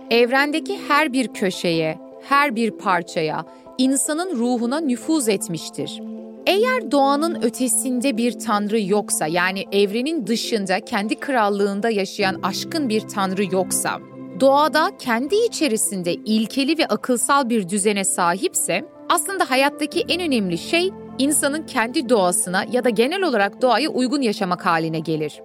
Evrendeki 0.09 0.79
her 0.87 1.13
bir 1.13 1.27
köşeye, 1.27 1.97
her 2.29 2.55
bir 2.55 2.71
parçaya, 2.71 3.45
insanın 3.77 4.35
ruhuna 4.35 4.79
nüfuz 4.79 5.29
etmiştir. 5.29 6.01
Eğer 6.45 6.91
doğanın 6.91 7.41
ötesinde 7.41 8.17
bir 8.17 8.39
tanrı 8.39 8.81
yoksa 8.81 9.27
yani 9.27 9.65
evrenin 9.71 10.27
dışında 10.27 10.79
kendi 10.79 11.15
krallığında 11.15 11.89
yaşayan 11.89 12.39
aşkın 12.43 12.89
bir 12.89 13.01
tanrı 13.01 13.55
yoksa, 13.55 13.99
doğada 14.39 14.91
kendi 14.99 15.35
içerisinde 15.35 16.13
ilkeli 16.13 16.77
ve 16.77 16.85
akılsal 16.85 17.49
bir 17.49 17.69
düzene 17.69 18.03
sahipse 18.03 18.85
aslında 19.09 19.49
hayattaki 19.49 20.05
en 20.09 20.21
önemli 20.21 20.57
şey 20.57 20.91
insanın 21.17 21.63
kendi 21.63 22.09
doğasına 22.09 22.65
ya 22.71 22.83
da 22.83 22.89
genel 22.89 23.23
olarak 23.23 23.61
doğaya 23.61 23.89
uygun 23.89 24.21
yaşamak 24.21 24.65
haline 24.65 24.99
gelir. 24.99 25.41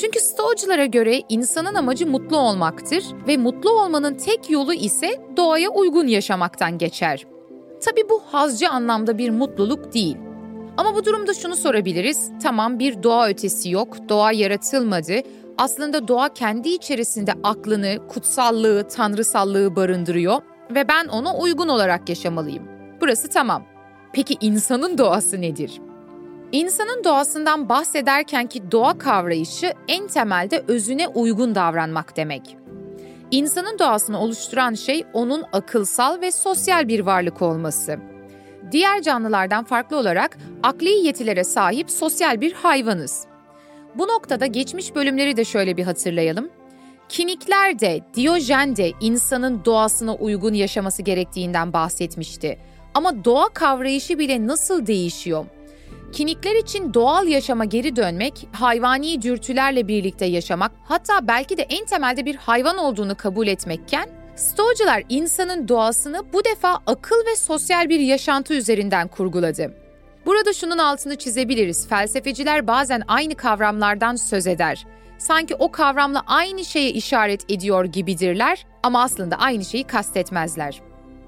Çünkü 0.00 0.20
Stoacılara 0.20 0.86
göre 0.86 1.22
insanın 1.28 1.74
amacı 1.74 2.06
mutlu 2.06 2.36
olmaktır 2.36 3.04
ve 3.28 3.36
mutlu 3.36 3.70
olmanın 3.70 4.14
tek 4.14 4.50
yolu 4.50 4.74
ise 4.74 5.08
doğaya 5.36 5.70
uygun 5.70 6.06
yaşamaktan 6.06 6.78
geçer. 6.78 7.26
Tabi 7.84 8.08
bu 8.10 8.22
hazcı 8.26 8.68
anlamda 8.68 9.18
bir 9.18 9.30
mutluluk 9.30 9.94
değil. 9.94 10.16
Ama 10.76 10.94
bu 10.94 11.04
durumda 11.04 11.34
şunu 11.34 11.56
sorabiliriz. 11.56 12.30
Tamam 12.42 12.78
bir 12.78 13.02
doğa 13.02 13.28
ötesi 13.28 13.70
yok, 13.70 14.08
doğa 14.08 14.32
yaratılmadı. 14.32 15.14
Aslında 15.58 16.08
doğa 16.08 16.28
kendi 16.28 16.68
içerisinde 16.68 17.32
aklını, 17.42 18.08
kutsallığı, 18.08 18.88
tanrısallığı 18.88 19.76
barındırıyor 19.76 20.42
ve 20.70 20.88
ben 20.88 21.06
ona 21.06 21.36
uygun 21.36 21.68
olarak 21.68 22.08
yaşamalıyım. 22.08 22.68
Burası 23.00 23.28
tamam. 23.28 23.62
Peki 24.12 24.36
insanın 24.40 24.98
doğası 24.98 25.40
nedir? 25.40 25.80
İnsanın 26.52 27.04
doğasından 27.04 27.68
bahsederken 27.68 28.46
ki 28.46 28.72
doğa 28.72 28.98
kavrayışı 28.98 29.72
en 29.88 30.06
temelde 30.06 30.64
özüne 30.68 31.08
uygun 31.08 31.54
davranmak 31.54 32.16
demek. 32.16 32.56
İnsanın 33.30 33.78
doğasını 33.78 34.20
oluşturan 34.20 34.74
şey 34.74 35.04
onun 35.12 35.44
akılsal 35.52 36.20
ve 36.20 36.32
sosyal 36.32 36.88
bir 36.88 37.00
varlık 37.00 37.42
olması. 37.42 37.98
Diğer 38.72 39.02
canlılardan 39.02 39.64
farklı 39.64 39.96
olarak 39.96 40.38
akli 40.62 40.88
yetilere 40.88 41.44
sahip 41.44 41.90
sosyal 41.90 42.40
bir 42.40 42.52
hayvanız. 42.52 43.26
Bu 43.94 44.08
noktada 44.08 44.46
geçmiş 44.46 44.94
bölümleri 44.94 45.36
de 45.36 45.44
şöyle 45.44 45.76
bir 45.76 45.84
hatırlayalım. 45.84 46.50
Kinikler 47.08 47.78
de, 47.78 48.00
Diyojen 48.14 48.76
de 48.76 48.92
insanın 49.00 49.64
doğasına 49.64 50.14
uygun 50.14 50.54
yaşaması 50.54 51.02
gerektiğinden 51.02 51.72
bahsetmişti. 51.72 52.58
Ama 52.94 53.24
doğa 53.24 53.48
kavrayışı 53.48 54.18
bile 54.18 54.46
nasıl 54.46 54.86
değişiyor? 54.86 55.44
Kinikler 56.12 56.56
için 56.56 56.94
doğal 56.94 57.26
yaşama 57.26 57.64
geri 57.64 57.96
dönmek, 57.96 58.48
hayvani 58.52 59.22
dürtülerle 59.22 59.88
birlikte 59.88 60.26
yaşamak, 60.26 60.72
hatta 60.84 61.28
belki 61.28 61.56
de 61.56 61.62
en 61.62 61.86
temelde 61.86 62.24
bir 62.24 62.36
hayvan 62.36 62.78
olduğunu 62.78 63.14
kabul 63.14 63.46
etmekken, 63.46 64.18
Stoacılar 64.38 65.02
insanın 65.08 65.68
doğasını 65.68 66.32
bu 66.32 66.44
defa 66.44 66.78
akıl 66.86 67.26
ve 67.26 67.36
sosyal 67.36 67.88
bir 67.88 68.00
yaşantı 68.00 68.54
üzerinden 68.54 69.08
kurguladı. 69.08 69.74
Burada 70.26 70.52
şunun 70.52 70.78
altını 70.78 71.16
çizebiliriz. 71.16 71.88
Felsefeciler 71.88 72.66
bazen 72.66 73.02
aynı 73.08 73.34
kavramlardan 73.34 74.16
söz 74.16 74.46
eder. 74.46 74.86
Sanki 75.18 75.54
o 75.54 75.72
kavramla 75.72 76.22
aynı 76.26 76.64
şeye 76.64 76.90
işaret 76.90 77.50
ediyor 77.50 77.84
gibidirler 77.84 78.66
ama 78.82 79.02
aslında 79.02 79.36
aynı 79.36 79.64
şeyi 79.64 79.84
kastetmezler. 79.84 80.80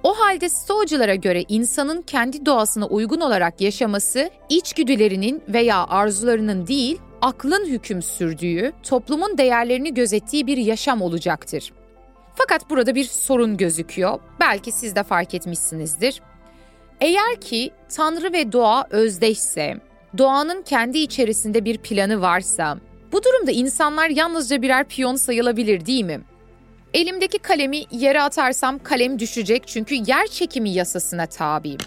O 0.02 0.14
halde 0.14 0.48
Stoacılara 0.48 1.14
göre 1.14 1.44
insanın 1.48 2.02
kendi 2.02 2.46
doğasına 2.46 2.86
uygun 2.86 3.20
olarak 3.20 3.60
yaşaması, 3.60 4.30
içgüdülerinin 4.48 5.42
veya 5.48 5.86
arzularının 5.86 6.66
değil, 6.66 6.98
aklın 7.22 7.66
hüküm 7.66 8.02
sürdüğü, 8.02 8.72
toplumun 8.82 9.38
değerlerini 9.38 9.94
gözettiği 9.94 10.46
bir 10.46 10.56
yaşam 10.56 11.02
olacaktır. 11.02 11.72
Fakat 12.34 12.70
burada 12.70 12.94
bir 12.94 13.04
sorun 13.04 13.56
gözüküyor. 13.56 14.18
Belki 14.40 14.72
siz 14.72 14.96
de 14.96 15.02
fark 15.02 15.34
etmişsinizdir. 15.34 16.22
Eğer 17.00 17.40
ki 17.40 17.70
Tanrı 17.96 18.32
ve 18.32 18.52
doğa 18.52 18.86
özdeşse, 18.90 19.76
doğanın 20.18 20.62
kendi 20.62 20.98
içerisinde 20.98 21.64
bir 21.64 21.78
planı 21.78 22.20
varsa, 22.20 22.78
bu 23.12 23.24
durumda 23.24 23.50
insanlar 23.50 24.08
yalnızca 24.08 24.62
birer 24.62 24.84
piyon 24.84 25.16
sayılabilir 25.16 25.86
değil 25.86 26.04
mi? 26.04 26.20
Elimdeki 26.94 27.38
kalemi 27.38 27.82
yere 27.90 28.22
atarsam 28.22 28.78
kalem 28.78 29.18
düşecek 29.18 29.62
çünkü 29.66 29.94
yer 29.94 30.26
çekimi 30.26 30.70
yasasına 30.70 31.26
tabiyim. 31.26 31.80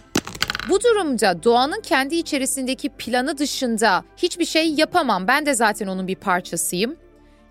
Bu 0.69 0.83
durumda 0.83 1.43
doğanın 1.43 1.81
kendi 1.81 2.15
içerisindeki 2.15 2.89
planı 2.89 3.37
dışında 3.37 4.03
hiçbir 4.17 4.45
şey 4.45 4.73
yapamam. 4.73 5.27
Ben 5.27 5.45
de 5.45 5.53
zaten 5.53 5.87
onun 5.87 6.07
bir 6.07 6.15
parçasıyım. 6.15 6.95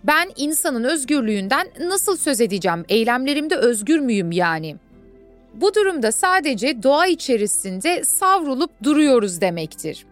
Ben 0.05 0.31
insanın 0.37 0.85
özgürlüğünden 0.85 1.69
nasıl 1.81 2.17
söz 2.17 2.41
edeceğim? 2.41 2.85
Eylemlerimde 2.88 3.57
özgür 3.57 3.99
müyüm 3.99 4.33
yani? 4.33 4.77
Bu 5.55 5.75
durumda 5.75 6.12
sadece 6.12 6.83
doğa 6.83 7.07
içerisinde 7.07 8.05
savrulup 8.05 8.71
duruyoruz 8.83 9.41
demektir. 9.41 10.07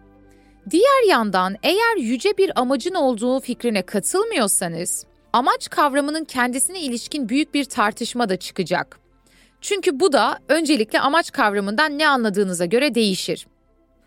Diğer 0.69 1.09
yandan 1.09 1.55
eğer 1.63 1.97
yüce 1.97 2.37
bir 2.37 2.61
amacın 2.61 2.93
olduğu 2.93 3.39
fikrine 3.39 3.81
katılmıyorsanız, 3.81 5.05
amaç 5.33 5.69
kavramının 5.69 6.25
kendisine 6.25 6.81
ilişkin 6.81 7.29
büyük 7.29 7.53
bir 7.53 7.65
tartışma 7.65 8.29
da 8.29 8.37
çıkacak. 8.37 8.99
Çünkü 9.61 9.99
bu 9.99 10.13
da 10.13 10.39
öncelikle 10.49 10.99
amaç 10.99 11.31
kavramından 11.31 11.97
ne 11.97 12.07
anladığınıza 12.07 12.65
göre 12.65 12.95
değişir. 12.95 13.47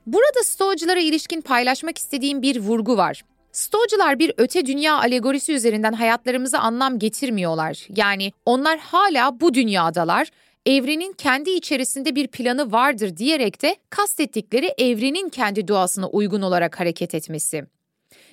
Burada 0.06 0.42
Stoacılara 0.44 1.00
ilişkin 1.00 1.40
paylaşmak 1.40 1.98
istediğim 1.98 2.42
bir 2.42 2.60
vurgu 2.60 2.96
var. 2.96 3.22
Stoacılar 3.52 4.18
bir 4.18 4.32
öte 4.37 4.66
dünya 4.66 4.98
alegorisi 4.98 5.52
üzerinden 5.52 5.92
hayatlarımıza 5.92 6.58
anlam 6.58 6.98
getirmiyorlar. 6.98 7.87
Yani 7.96 8.32
onlar 8.46 8.78
hala 8.78 9.40
bu 9.40 9.54
dünyadalar, 9.54 10.28
evrenin 10.66 11.12
kendi 11.12 11.50
içerisinde 11.50 12.14
bir 12.14 12.28
planı 12.28 12.72
vardır 12.72 13.16
diyerek 13.16 13.62
de 13.62 13.76
kastettikleri 13.90 14.74
evrenin 14.78 15.28
kendi 15.28 15.68
doğasına 15.68 16.08
uygun 16.08 16.42
olarak 16.42 16.80
hareket 16.80 17.14
etmesi. 17.14 17.56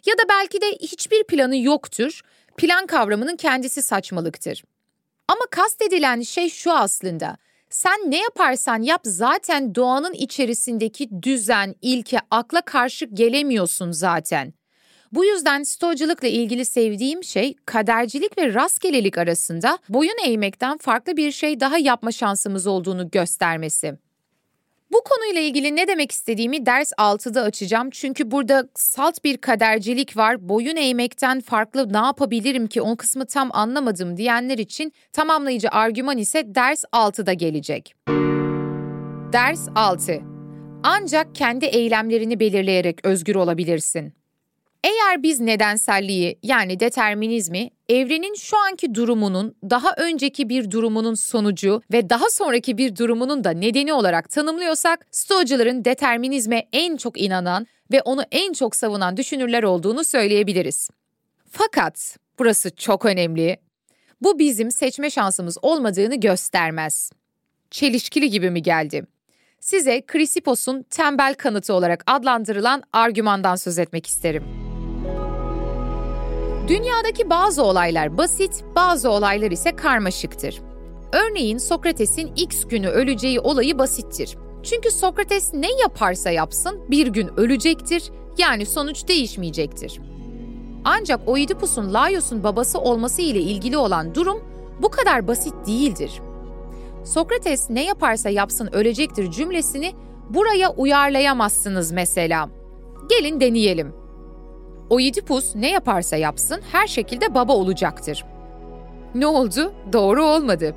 Ya 0.05 0.17
da 0.17 0.21
belki 0.29 0.61
de 0.61 0.71
hiçbir 0.71 1.23
planı 1.23 1.57
yoktur, 1.57 2.21
plan 2.61 2.87
kavramının 2.87 3.35
kendisi 3.35 3.81
saçmalıktır. 3.81 4.63
Ama 5.27 5.41
kastedilen 5.51 6.21
şey 6.21 6.49
şu 6.49 6.73
aslında. 6.73 7.37
Sen 7.69 8.11
ne 8.11 8.17
yaparsan 8.17 8.81
yap 8.81 9.01
zaten 9.03 9.75
doğanın 9.75 10.13
içerisindeki 10.13 11.23
düzen, 11.23 11.75
ilke, 11.81 12.17
akla 12.31 12.61
karşı 12.61 13.05
gelemiyorsun 13.05 13.91
zaten. 13.91 14.53
Bu 15.11 15.25
yüzden 15.25 15.63
stoacılıkla 15.63 16.27
ilgili 16.27 16.65
sevdiğim 16.65 17.23
şey 17.23 17.55
kadercilik 17.65 18.37
ve 18.37 18.53
rastgelelik 18.53 19.17
arasında 19.17 19.77
boyun 19.89 20.17
eğmekten 20.25 20.77
farklı 20.77 21.17
bir 21.17 21.31
şey 21.31 21.59
daha 21.59 21.77
yapma 21.77 22.11
şansımız 22.11 22.67
olduğunu 22.67 23.11
göstermesi. 23.11 23.97
Bu 24.93 25.01
konuyla 25.03 25.41
ilgili 25.41 25.75
ne 25.75 25.87
demek 25.87 26.11
istediğimi 26.11 26.65
ders 26.65 26.91
6'da 26.91 27.41
açacağım. 27.41 27.89
Çünkü 27.89 28.31
burada 28.31 28.67
salt 28.75 29.23
bir 29.23 29.37
kadercilik 29.37 30.17
var. 30.17 30.49
Boyun 30.49 30.75
eğmekten 30.75 31.41
farklı 31.41 31.93
ne 31.93 31.97
yapabilirim 31.97 32.67
ki 32.67 32.81
o 32.81 32.95
kısmı 32.95 33.25
tam 33.25 33.49
anlamadım 33.53 34.17
diyenler 34.17 34.57
için 34.57 34.93
tamamlayıcı 35.13 35.69
argüman 35.69 36.17
ise 36.17 36.55
ders 36.55 36.83
6'da 36.83 37.33
gelecek. 37.33 37.95
Ders 39.33 39.67
6. 39.75 40.21
Ancak 40.83 41.35
kendi 41.35 41.65
eylemlerini 41.65 42.39
belirleyerek 42.39 43.05
özgür 43.05 43.35
olabilirsin. 43.35 44.20
Eğer 44.83 45.23
biz 45.23 45.39
nedenselliği 45.39 46.39
yani 46.43 46.79
determinizmi 46.79 47.69
evrenin 47.89 48.33
şu 48.33 48.57
anki 48.57 48.95
durumunun 48.95 49.55
daha 49.63 49.93
önceki 49.97 50.49
bir 50.49 50.71
durumunun 50.71 51.13
sonucu 51.13 51.81
ve 51.91 52.09
daha 52.09 52.29
sonraki 52.29 52.77
bir 52.77 52.95
durumunun 52.95 53.43
da 53.43 53.51
nedeni 53.51 53.93
olarak 53.93 54.29
tanımlıyorsak 54.29 55.05
Stoacıların 55.11 55.85
determinizme 55.85 56.67
en 56.73 56.97
çok 56.97 57.21
inanan 57.21 57.67
ve 57.91 58.01
onu 58.01 58.23
en 58.31 58.53
çok 58.53 58.75
savunan 58.75 59.17
düşünürler 59.17 59.63
olduğunu 59.63 60.03
söyleyebiliriz. 60.03 60.89
Fakat 61.49 62.17
burası 62.39 62.75
çok 62.75 63.05
önemli. 63.05 63.57
Bu 64.21 64.39
bizim 64.39 64.71
seçme 64.71 65.09
şansımız 65.09 65.57
olmadığını 65.61 66.15
göstermez. 66.15 67.11
Çelişkili 67.71 68.29
gibi 68.29 68.49
mi 68.49 68.61
geldi? 68.61 69.03
Size 69.59 70.01
Krisipos'un 70.01 70.83
tembel 70.83 71.33
kanıtı 71.33 71.73
olarak 71.73 72.03
adlandırılan 72.07 72.83
argümandan 72.93 73.55
söz 73.55 73.79
etmek 73.79 74.05
isterim. 74.05 74.60
Dünyadaki 76.67 77.29
bazı 77.29 77.63
olaylar 77.63 78.17
basit, 78.17 78.63
bazı 78.75 79.09
olaylar 79.09 79.51
ise 79.51 79.75
karmaşıktır. 79.75 80.61
Örneğin 81.13 81.57
Sokrates'in 81.57 82.31
X 82.35 82.67
günü 82.67 82.87
öleceği 82.87 83.39
olayı 83.39 83.77
basittir. 83.77 84.37
Çünkü 84.63 84.91
Sokrates 84.91 85.53
ne 85.53 85.71
yaparsa 85.71 86.29
yapsın 86.29 86.79
bir 86.89 87.07
gün 87.07 87.29
ölecektir, 87.37 88.11
yani 88.37 88.65
sonuç 88.65 89.07
değişmeyecektir. 89.07 89.99
Ancak 90.83 91.29
Oidipus'un 91.29 91.93
Laios'un 91.93 92.43
babası 92.43 92.79
olması 92.79 93.21
ile 93.21 93.39
ilgili 93.39 93.77
olan 93.77 94.15
durum 94.15 94.43
bu 94.81 94.89
kadar 94.89 95.27
basit 95.27 95.53
değildir. 95.67 96.21
Sokrates 97.05 97.69
ne 97.69 97.85
yaparsa 97.85 98.29
yapsın 98.29 98.69
ölecektir 98.71 99.31
cümlesini 99.31 99.93
buraya 100.29 100.69
uyarlayamazsınız 100.71 101.91
mesela. 101.91 102.49
Gelin 103.09 103.39
deneyelim. 103.39 104.00
Oidipus 104.91 105.55
ne 105.55 105.71
yaparsa 105.71 106.15
yapsın 106.15 106.61
her 106.71 106.87
şekilde 106.87 107.33
baba 107.33 107.53
olacaktır. 107.53 108.25
Ne 109.15 109.27
oldu? 109.27 109.73
Doğru 109.93 110.25
olmadı. 110.25 110.75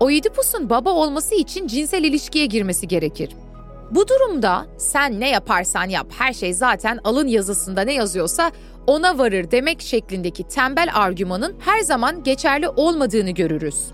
Oidipus'un 0.00 0.70
baba 0.70 0.90
olması 0.90 1.34
için 1.34 1.66
cinsel 1.66 2.04
ilişkiye 2.04 2.46
girmesi 2.46 2.88
gerekir. 2.88 3.36
Bu 3.90 4.08
durumda 4.08 4.66
sen 4.78 5.20
ne 5.20 5.30
yaparsan 5.30 5.84
yap 5.84 6.06
her 6.18 6.32
şey 6.32 6.54
zaten 6.54 6.98
alın 7.04 7.26
yazısında 7.26 7.82
ne 7.82 7.92
yazıyorsa 7.92 8.52
ona 8.86 9.18
varır 9.18 9.50
demek 9.50 9.80
şeklindeki 9.80 10.48
tembel 10.48 10.88
argümanın 10.94 11.54
her 11.58 11.80
zaman 11.80 12.22
geçerli 12.22 12.68
olmadığını 12.68 13.30
görürüz. 13.30 13.84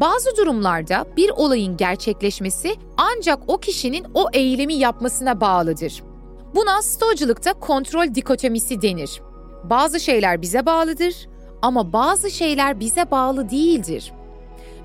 Bazı 0.00 0.36
durumlarda 0.36 1.04
bir 1.16 1.30
olayın 1.30 1.76
gerçekleşmesi 1.76 2.74
ancak 2.96 3.38
o 3.46 3.58
kişinin 3.58 4.06
o 4.14 4.26
eylemi 4.32 4.74
yapmasına 4.74 5.40
bağlıdır. 5.40 6.07
Buna 6.54 6.82
stoacılıkta 6.82 7.52
kontrol 7.52 8.14
dikotomisi 8.14 8.82
denir. 8.82 9.20
Bazı 9.64 10.00
şeyler 10.00 10.42
bize 10.42 10.66
bağlıdır 10.66 11.14
ama 11.62 11.92
bazı 11.92 12.30
şeyler 12.30 12.80
bize 12.80 13.10
bağlı 13.10 13.50
değildir. 13.50 14.12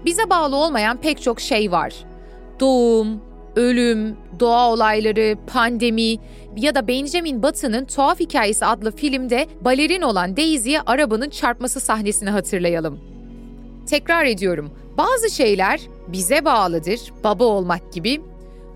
Bize 0.06 0.30
bağlı 0.30 0.56
olmayan 0.56 0.98
pek 0.98 1.22
çok 1.22 1.40
şey 1.42 1.72
var. 1.72 1.94
Doğum, 2.60 3.22
ölüm, 3.56 4.18
doğa 4.40 4.72
olayları, 4.72 5.38
pandemi 5.48 6.18
ya 6.58 6.76
da 6.76 6.88
Benjamin 6.88 7.44
Button'ın 7.44 7.86
Tuhaf 7.86 8.20
Hikayesi 8.20 8.66
adlı 8.66 8.92
filmde 8.96 9.48
balerin 9.62 10.02
olan 10.02 10.38
Daisy'ye 10.38 10.82
arabanın 10.82 11.30
çarpması 11.30 11.80
sahnesini 11.80 12.30
hatırlayalım. 12.30 13.00
Tekrar 13.90 14.26
ediyorum. 14.26 14.72
Bazı 14.98 15.30
şeyler 15.30 15.82
bize 16.08 16.46
bağlıdır, 16.46 17.00
baba 17.24 17.44
olmak 17.44 17.94
gibi. 17.94 18.22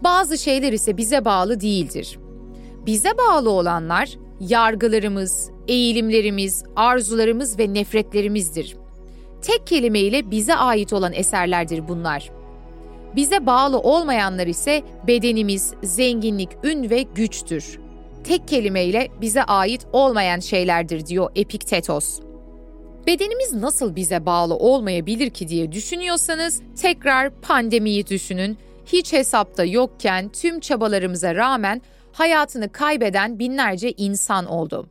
Bazı 0.04 0.38
şeyler 0.38 0.74
ise 0.74 0.98
bize 0.98 1.26
bağlı 1.26 1.62
değildir. 1.62 2.20
Bize 2.88 3.18
bağlı 3.18 3.50
olanlar 3.50 4.10
yargılarımız, 4.40 5.52
eğilimlerimiz, 5.68 6.64
arzularımız 6.76 7.60
ve 7.60 7.74
nefretlerimizdir. 7.74 8.78
Tek 9.42 9.68
kelimeyle 9.68 10.32
bize 10.32 10.56
ait 10.56 10.94
olan 10.94 11.14
eserlerdir 11.14 11.88
bunlar. 11.88 12.32
Bize 13.16 13.46
bağlı 13.46 13.80
olmayanlar 13.80 14.48
ise 14.48 14.84
bedenimiz, 15.08 15.74
zenginlik, 15.84 16.50
ün 16.64 16.90
ve 16.90 17.02
güçtür. 17.02 17.80
Tek 18.24 18.48
kelimeyle 18.48 19.08
bize 19.22 19.44
ait 19.44 19.88
olmayan 19.94 20.40
şeylerdir 20.40 21.06
diyor 21.06 21.32
Epiktetos. 21.36 22.20
Bedenimiz 23.08 23.54
nasıl 23.54 23.96
bize 23.96 24.26
bağlı 24.26 24.56
olmayabilir 24.56 25.30
ki 25.30 25.48
diye 25.48 25.72
düşünüyorsanız 25.72 26.62
tekrar 26.82 27.30
pandemiyi 27.30 28.08
düşünün. 28.08 28.58
Hiç 28.86 29.14
hesapta 29.14 29.66
yokken 29.66 30.30
tüm 30.30 30.60
çabalarımıza 30.60 31.36
rağmen 31.36 31.82
hayatını 32.20 32.72
kaybeden 32.72 33.40
binlerce 33.40 33.92
insan 33.92 34.46
oldu. 34.46 34.90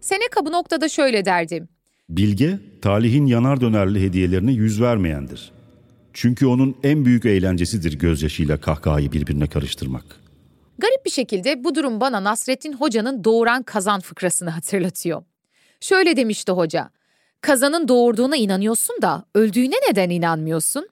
Seneca 0.00 0.46
bu 0.46 0.52
noktada 0.52 0.88
şöyle 0.88 1.24
derdi. 1.24 1.68
Bilge, 2.08 2.58
talihin 2.82 3.26
yanar 3.26 3.60
dönerli 3.60 4.02
hediyelerine 4.02 4.52
yüz 4.52 4.80
vermeyendir. 4.80 5.52
Çünkü 6.12 6.46
onun 6.46 6.76
en 6.82 7.04
büyük 7.04 7.24
eğlencesidir 7.24 7.98
gözyaşıyla 7.98 8.60
kahkahayı 8.60 9.12
birbirine 9.12 9.46
karıştırmak. 9.46 10.04
Garip 10.78 11.04
bir 11.04 11.10
şekilde 11.10 11.64
bu 11.64 11.74
durum 11.74 12.00
bana 12.00 12.24
Nasrettin 12.24 12.72
Hoca'nın 12.72 13.24
doğuran 13.24 13.62
kazan 13.62 14.00
fıkrasını 14.00 14.50
hatırlatıyor. 14.50 15.22
Şöyle 15.80 16.16
demişti 16.16 16.52
hoca, 16.52 16.90
kazanın 17.40 17.88
doğurduğuna 17.88 18.36
inanıyorsun 18.36 18.96
da 19.02 19.24
öldüğüne 19.34 19.76
neden 19.90 20.10
inanmıyorsun? 20.10 20.88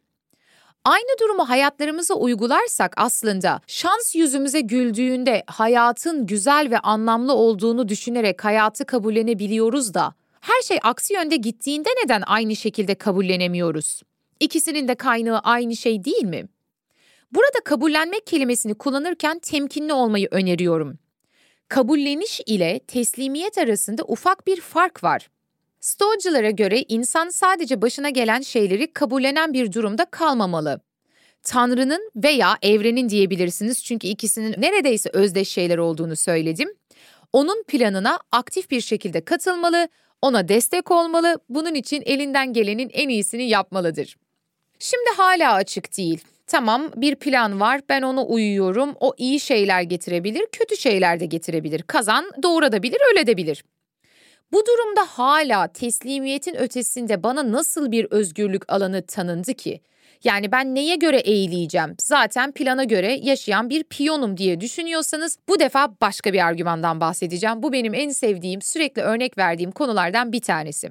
Aynı 0.84 1.18
durumu 1.20 1.48
hayatlarımıza 1.48 2.14
uygularsak 2.14 2.94
aslında 2.96 3.60
şans 3.66 4.14
yüzümüze 4.14 4.60
güldüğünde 4.60 5.42
hayatın 5.46 6.26
güzel 6.26 6.70
ve 6.70 6.78
anlamlı 6.78 7.32
olduğunu 7.34 7.88
düşünerek 7.88 8.44
hayatı 8.44 8.84
kabullenebiliyoruz 8.84 9.94
da 9.94 10.14
her 10.40 10.62
şey 10.62 10.78
aksi 10.82 11.14
yönde 11.14 11.36
gittiğinde 11.36 11.88
neden 12.04 12.22
aynı 12.26 12.56
şekilde 12.56 12.94
kabullenemiyoruz? 12.94 14.02
İkisinin 14.40 14.88
de 14.88 14.94
kaynağı 14.94 15.38
aynı 15.38 15.76
şey 15.76 16.04
değil 16.04 16.24
mi? 16.24 16.44
Burada 17.32 17.60
kabullenmek 17.64 18.26
kelimesini 18.26 18.74
kullanırken 18.74 19.38
temkinli 19.38 19.92
olmayı 19.92 20.28
öneriyorum. 20.30 20.98
Kabulleniş 21.68 22.40
ile 22.46 22.78
teslimiyet 22.78 23.58
arasında 23.58 24.02
ufak 24.04 24.46
bir 24.46 24.60
fark 24.60 25.04
var. 25.04 25.28
Stoacılara 25.84 26.50
göre 26.50 26.84
insan 26.88 27.28
sadece 27.28 27.82
başına 27.82 28.10
gelen 28.10 28.40
şeyleri 28.40 28.92
kabullenen 28.92 29.52
bir 29.52 29.72
durumda 29.72 30.04
kalmamalı. 30.04 30.80
Tanrı'nın 31.42 32.10
veya 32.16 32.58
evrenin 32.62 33.08
diyebilirsiniz 33.08 33.84
çünkü 33.84 34.06
ikisinin 34.06 34.54
neredeyse 34.58 35.10
özdeş 35.12 35.48
şeyler 35.48 35.78
olduğunu 35.78 36.16
söyledim. 36.16 36.68
Onun 37.32 37.62
planına 37.62 38.18
aktif 38.32 38.70
bir 38.70 38.80
şekilde 38.80 39.24
katılmalı, 39.24 39.88
ona 40.22 40.48
destek 40.48 40.90
olmalı, 40.90 41.38
bunun 41.48 41.74
için 41.74 42.02
elinden 42.06 42.52
gelenin 42.52 42.90
en 42.92 43.08
iyisini 43.08 43.48
yapmalıdır. 43.48 44.16
Şimdi 44.78 45.10
hala 45.16 45.52
açık 45.52 45.96
değil. 45.98 46.24
Tamam 46.46 46.90
bir 46.96 47.14
plan 47.14 47.60
var 47.60 47.80
ben 47.88 48.02
ona 48.02 48.24
uyuyorum 48.24 48.94
o 49.00 49.14
iyi 49.16 49.40
şeyler 49.40 49.82
getirebilir 49.82 50.46
kötü 50.52 50.76
şeyler 50.76 51.20
de 51.20 51.26
getirebilir 51.26 51.82
kazan 51.82 52.30
doğurabilir 52.42 52.98
ölebilir. 53.12 53.64
Bu 54.54 54.66
durumda 54.66 55.04
hala 55.04 55.68
teslimiyetin 55.68 56.54
ötesinde 56.54 57.22
bana 57.22 57.52
nasıl 57.52 57.92
bir 57.92 58.04
özgürlük 58.04 58.72
alanı 58.72 59.06
tanındı 59.06 59.54
ki? 59.54 59.80
Yani 60.24 60.52
ben 60.52 60.74
neye 60.74 60.96
göre 60.96 61.18
eğileceğim? 61.18 61.96
Zaten 62.00 62.52
plana 62.52 62.84
göre 62.84 63.18
yaşayan 63.22 63.70
bir 63.70 63.84
piyonum 63.84 64.36
diye 64.36 64.60
düşünüyorsanız 64.60 65.38
bu 65.48 65.60
defa 65.60 65.94
başka 66.00 66.32
bir 66.32 66.46
argümandan 66.46 67.00
bahsedeceğim. 67.00 67.62
Bu 67.62 67.72
benim 67.72 67.94
en 67.94 68.08
sevdiğim, 68.08 68.62
sürekli 68.62 69.02
örnek 69.02 69.38
verdiğim 69.38 69.72
konulardan 69.72 70.32
bir 70.32 70.40
tanesi. 70.40 70.90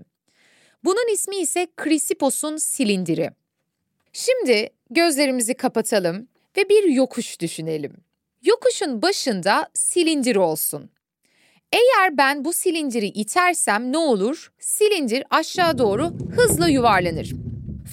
Bunun 0.84 1.14
ismi 1.14 1.36
ise 1.36 1.68
Krisipos'un 1.78 2.58
silindiri. 2.58 3.30
Şimdi 4.14 4.70
gözlerimizi 4.90 5.54
kapatalım 5.54 6.28
ve 6.58 6.70
bir 6.70 6.84
yokuş 6.84 7.40
düşünelim. 7.40 7.94
Yokuşun 8.42 9.02
başında 9.02 9.70
silindir 9.74 10.36
olsun. 10.36 10.93
Eğer 11.74 12.18
ben 12.18 12.46
bu 12.46 12.54
silindiri 12.54 13.08
itersem 13.08 13.92
ne 13.92 13.98
olur? 13.98 14.52
Silindir 14.60 15.24
aşağı 15.30 15.78
doğru 15.78 16.12
hızla 16.36 16.68
yuvarlanır. 16.68 17.34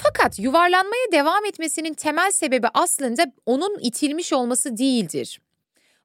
Fakat 0.03 0.39
yuvarlanmaya 0.39 1.13
devam 1.13 1.45
etmesinin 1.45 1.95
temel 1.95 2.31
sebebi 2.31 2.67
aslında 2.75 3.33
onun 3.47 3.79
itilmiş 3.79 4.33
olması 4.33 4.77
değildir. 4.77 5.41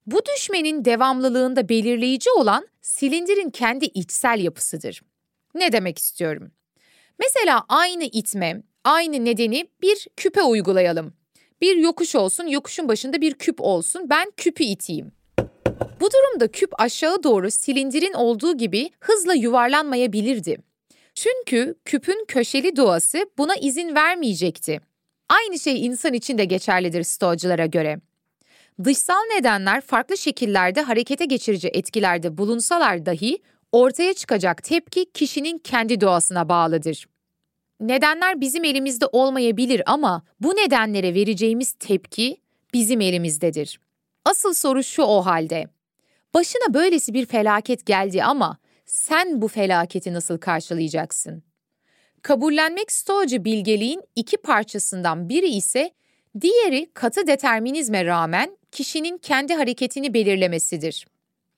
Bu 0.05 0.21
düşmenin 0.25 0.85
devamlılığında 0.85 1.69
belirleyici 1.69 2.29
olan 2.31 2.67
silindirin 2.81 3.49
kendi 3.49 3.85
içsel 3.85 4.39
yapısıdır. 4.39 5.01
Ne 5.55 5.71
demek 5.71 5.99
istiyorum? 5.99 6.51
Mesela 7.19 7.65
aynı 7.69 8.03
itme, 8.03 8.63
aynı 8.83 9.25
nedeni 9.25 9.67
bir 9.81 10.07
küpe 10.17 10.43
uygulayalım. 10.43 11.13
Bir 11.61 11.75
yokuş 11.77 12.15
olsun, 12.15 12.47
yokuşun 12.47 12.88
başında 12.88 13.21
bir 13.21 13.33
küp 13.33 13.61
olsun. 13.61 14.09
Ben 14.09 14.31
küpü 14.38 14.63
iteyim. 14.63 15.11
Bu 15.99 16.10
durumda 16.12 16.47
küp 16.47 16.81
aşağı 16.81 17.23
doğru 17.23 17.51
silindirin 17.51 18.13
olduğu 18.13 18.58
gibi 18.58 18.89
hızla 18.99 19.34
yuvarlanmayabilirdi. 19.34 20.58
Çünkü 21.15 21.75
küpün 21.86 22.25
köşeli 22.27 22.75
doğası 22.75 23.29
buna 23.38 23.55
izin 23.55 23.95
vermeyecekti. 23.95 24.81
Aynı 25.29 25.60
şey 25.60 25.86
insan 25.86 26.13
için 26.13 26.38
de 26.38 26.45
geçerlidir 26.45 27.03
stoacılara 27.03 27.65
göre. 27.65 27.99
Dışsal 28.84 29.21
nedenler 29.36 29.81
farklı 29.81 30.17
şekillerde 30.17 30.81
harekete 30.81 31.25
geçirici 31.25 31.67
etkilerde 31.67 32.38
bulunsalar 32.38 33.05
dahi 33.05 33.38
ortaya 33.71 34.13
çıkacak 34.13 34.63
tepki 34.63 35.12
kişinin 35.12 35.58
kendi 35.58 36.01
doğasına 36.01 36.49
bağlıdır. 36.49 37.05
Nedenler 37.79 38.41
bizim 38.41 38.63
elimizde 38.63 39.05
olmayabilir 39.05 39.81
ama 39.86 40.23
bu 40.39 40.49
nedenlere 40.49 41.13
vereceğimiz 41.13 41.71
tepki 41.71 42.38
bizim 42.73 43.01
elimizdedir. 43.01 43.79
Asıl 44.25 44.53
soru 44.53 44.84
şu 44.84 45.03
o 45.03 45.25
halde. 45.25 45.74
Başına 46.36 46.74
böylesi 46.74 47.13
bir 47.13 47.26
felaket 47.26 47.86
geldi 47.86 48.24
ama 48.24 48.58
sen 48.86 49.41
bu 49.41 49.48
felaketi 49.48 50.13
nasıl 50.13 50.38
karşılayacaksın? 50.38 51.43
Kabullenmek 52.21 52.91
stoacı 52.91 53.45
bilgeliğin 53.45 54.02
iki 54.15 54.38
parçasından 54.38 55.30
biri 55.30 55.48
ise 55.48 55.91
diğeri 56.41 56.89
katı 56.93 57.28
determinizme 57.28 58.06
rağmen 58.06 58.58
kişinin 58.71 59.17
kendi 59.17 59.54
hareketini 59.54 60.13
belirlemesidir. 60.13 61.08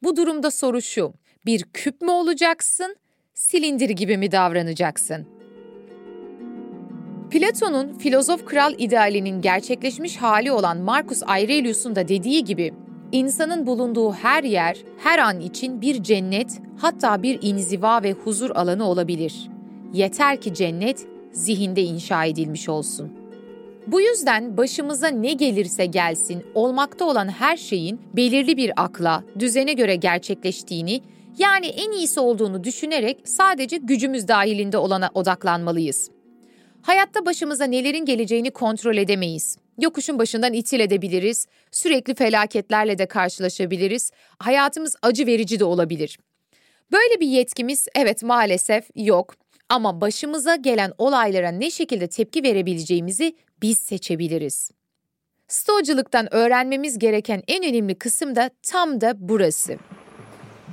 Bu 0.04 0.16
durumda 0.16 0.52
soru 0.52 0.82
şu, 0.82 1.14
bir 1.46 1.64
küp 1.64 2.02
mü 2.02 2.12
olacaksın, 2.12 2.96
silindir 3.34 3.90
gibi 3.90 4.18
mi 4.18 4.32
davranacaksın? 4.32 5.28
Platon'un 7.32 7.98
filozof 7.98 8.46
kral 8.46 8.74
idealinin 8.78 9.42
gerçekleşmiş 9.42 10.18
hali 10.18 10.52
olan 10.52 10.78
Marcus 10.78 11.24
Aurelius'un 11.24 11.96
da 11.96 12.08
dediği 12.08 12.44
gibi, 12.44 12.74
insanın 13.12 13.68
bulunduğu 13.68 14.12
her 14.12 14.44
yer, 14.44 14.78
her 14.98 15.20
an 15.20 15.40
için 15.40 15.82
bir 15.82 16.04
cennet, 16.04 16.62
hatta 16.78 17.24
bir 17.24 17.40
inziva 17.42 18.04
ve 18.04 18.12
huzur 18.14 18.50
alanı 18.50 18.90
olabilir. 18.90 19.50
Yeter 19.94 20.42
ki 20.42 20.54
cennet 20.54 21.08
zihinde 21.32 21.82
inşa 21.82 22.26
edilmiş 22.26 22.70
olsun. 22.70 23.12
Bu 23.88 24.02
yüzden 24.02 24.58
başımıza 24.58 25.08
ne 25.08 25.34
gelirse 25.34 25.86
gelsin, 25.86 26.44
olmakta 26.56 27.06
olan 27.06 27.28
her 27.28 27.58
şeyin 27.58 28.02
belirli 28.14 28.58
bir 28.58 28.72
akla, 28.76 29.24
düzene 29.40 29.74
göre 29.74 29.96
gerçekleştiğini, 29.96 31.02
yani 31.38 31.68
en 31.68 31.92
iyisi 31.92 32.20
olduğunu 32.20 32.64
düşünerek 32.64 33.18
sadece 33.24 33.78
gücümüz 33.78 34.28
dahilinde 34.28 34.78
olana 34.78 35.10
odaklanmalıyız. 35.14 36.12
Hayatta 36.82 37.26
başımıza 37.26 37.66
nelerin 37.66 38.06
geleceğini 38.06 38.52
kontrol 38.52 38.98
edemeyiz. 38.98 39.58
Yokuşun 39.78 40.20
başından 40.20 40.54
itil 40.54 40.80
edebiliriz, 40.80 41.48
sürekli 41.72 42.16
felaketlerle 42.16 42.98
de 42.98 43.06
karşılaşabiliriz, 43.06 44.12
hayatımız 44.40 44.96
acı 45.02 45.26
verici 45.26 45.60
de 45.60 45.66
olabilir. 45.66 46.20
Böyle 46.92 47.20
bir 47.20 47.28
yetkimiz 47.28 47.88
evet 47.96 48.24
maalesef 48.24 48.90
yok 48.96 49.36
ama 49.70 50.02
başımıza 50.02 50.56
gelen 50.56 50.94
olaylara 50.98 51.50
ne 51.50 51.72
şekilde 51.72 52.08
tepki 52.08 52.44
verebileceğimizi 52.44 53.36
biz 53.62 53.78
seçebiliriz. 53.78 54.72
Stoacılıktan 55.48 56.34
öğrenmemiz 56.34 57.00
gereken 57.00 57.44
en 57.48 57.64
önemli 57.64 57.96
kısım 57.96 58.36
da 58.36 58.50
tam 58.64 59.02
da 59.02 59.14
burası. 59.18 59.78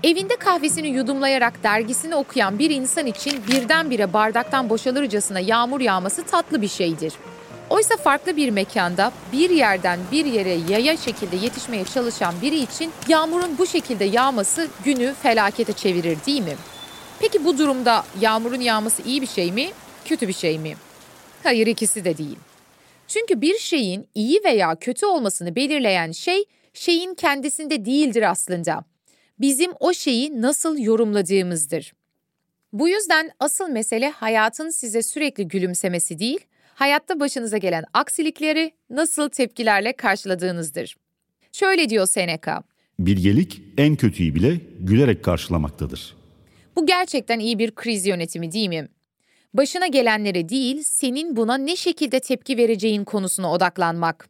Evinde 0.02 0.36
kahvesini 0.36 0.88
yudumlayarak 0.88 1.62
dergisini 1.62 2.14
okuyan 2.14 2.58
bir 2.58 2.70
insan 2.70 3.06
için 3.06 3.42
birdenbire 3.48 4.12
bardaktan 4.12 4.70
boşalırcasına 4.70 5.40
yağmur 5.40 5.80
yağması 5.80 6.22
tatlı 6.22 6.62
bir 6.62 6.68
şeydir. 6.68 7.12
Oysa 7.70 7.96
farklı 7.96 8.36
bir 8.36 8.50
mekanda 8.50 9.12
bir 9.32 9.50
yerden 9.50 10.00
bir 10.12 10.24
yere 10.24 10.58
yaya 10.68 10.96
şekilde 10.96 11.36
yetişmeye 11.36 11.84
çalışan 11.84 12.34
biri 12.42 12.58
için 12.58 12.92
yağmurun 13.08 13.58
bu 13.58 13.66
şekilde 13.66 14.04
yağması 14.04 14.68
günü 14.84 15.14
felakete 15.22 15.72
çevirir 15.72 16.18
değil 16.26 16.42
mi? 16.42 16.56
Peki 17.20 17.44
bu 17.44 17.58
durumda 17.58 18.04
yağmurun 18.20 18.60
yağması 18.60 19.02
iyi 19.02 19.22
bir 19.22 19.26
şey 19.26 19.52
mi, 19.52 19.70
kötü 20.04 20.28
bir 20.28 20.32
şey 20.32 20.58
mi? 20.58 20.74
Hayır 21.42 21.66
ikisi 21.66 22.04
de 22.04 22.18
değil. 22.18 22.38
Çünkü 23.08 23.40
bir 23.40 23.58
şeyin 23.58 24.08
iyi 24.14 24.40
veya 24.44 24.74
kötü 24.74 25.06
olmasını 25.06 25.56
belirleyen 25.56 26.12
şey 26.12 26.44
şeyin 26.72 27.14
kendisinde 27.14 27.84
değildir 27.84 28.30
aslında. 28.30 28.84
Bizim 29.40 29.72
o 29.80 29.92
şeyi 29.92 30.42
nasıl 30.42 30.78
yorumladığımızdır. 30.78 31.92
Bu 32.72 32.88
yüzden 32.88 33.30
asıl 33.40 33.68
mesele 33.68 34.10
hayatın 34.10 34.70
size 34.70 35.02
sürekli 35.02 35.48
gülümsemesi 35.48 36.18
değil, 36.18 36.40
hayatta 36.74 37.20
başınıza 37.20 37.58
gelen 37.58 37.84
aksilikleri 37.94 38.72
nasıl 38.90 39.28
tepkilerle 39.28 39.92
karşıladığınızdır. 39.92 40.96
Şöyle 41.52 41.90
diyor 41.90 42.06
Seneca. 42.06 42.62
Bilgelik 42.98 43.62
en 43.78 43.96
kötüyü 43.96 44.34
bile 44.34 44.60
gülerek 44.80 45.24
karşılamaktadır. 45.24 46.16
Bu 46.76 46.86
gerçekten 46.86 47.38
iyi 47.38 47.58
bir 47.58 47.70
kriz 47.70 48.06
yönetimi 48.06 48.52
değil 48.52 48.68
mi? 48.68 48.88
Başına 49.54 49.86
gelenlere 49.86 50.48
değil, 50.48 50.82
senin 50.84 51.36
buna 51.36 51.58
ne 51.58 51.76
şekilde 51.76 52.20
tepki 52.20 52.56
vereceğin 52.56 53.04
konusuna 53.04 53.52
odaklanmak. 53.52 54.28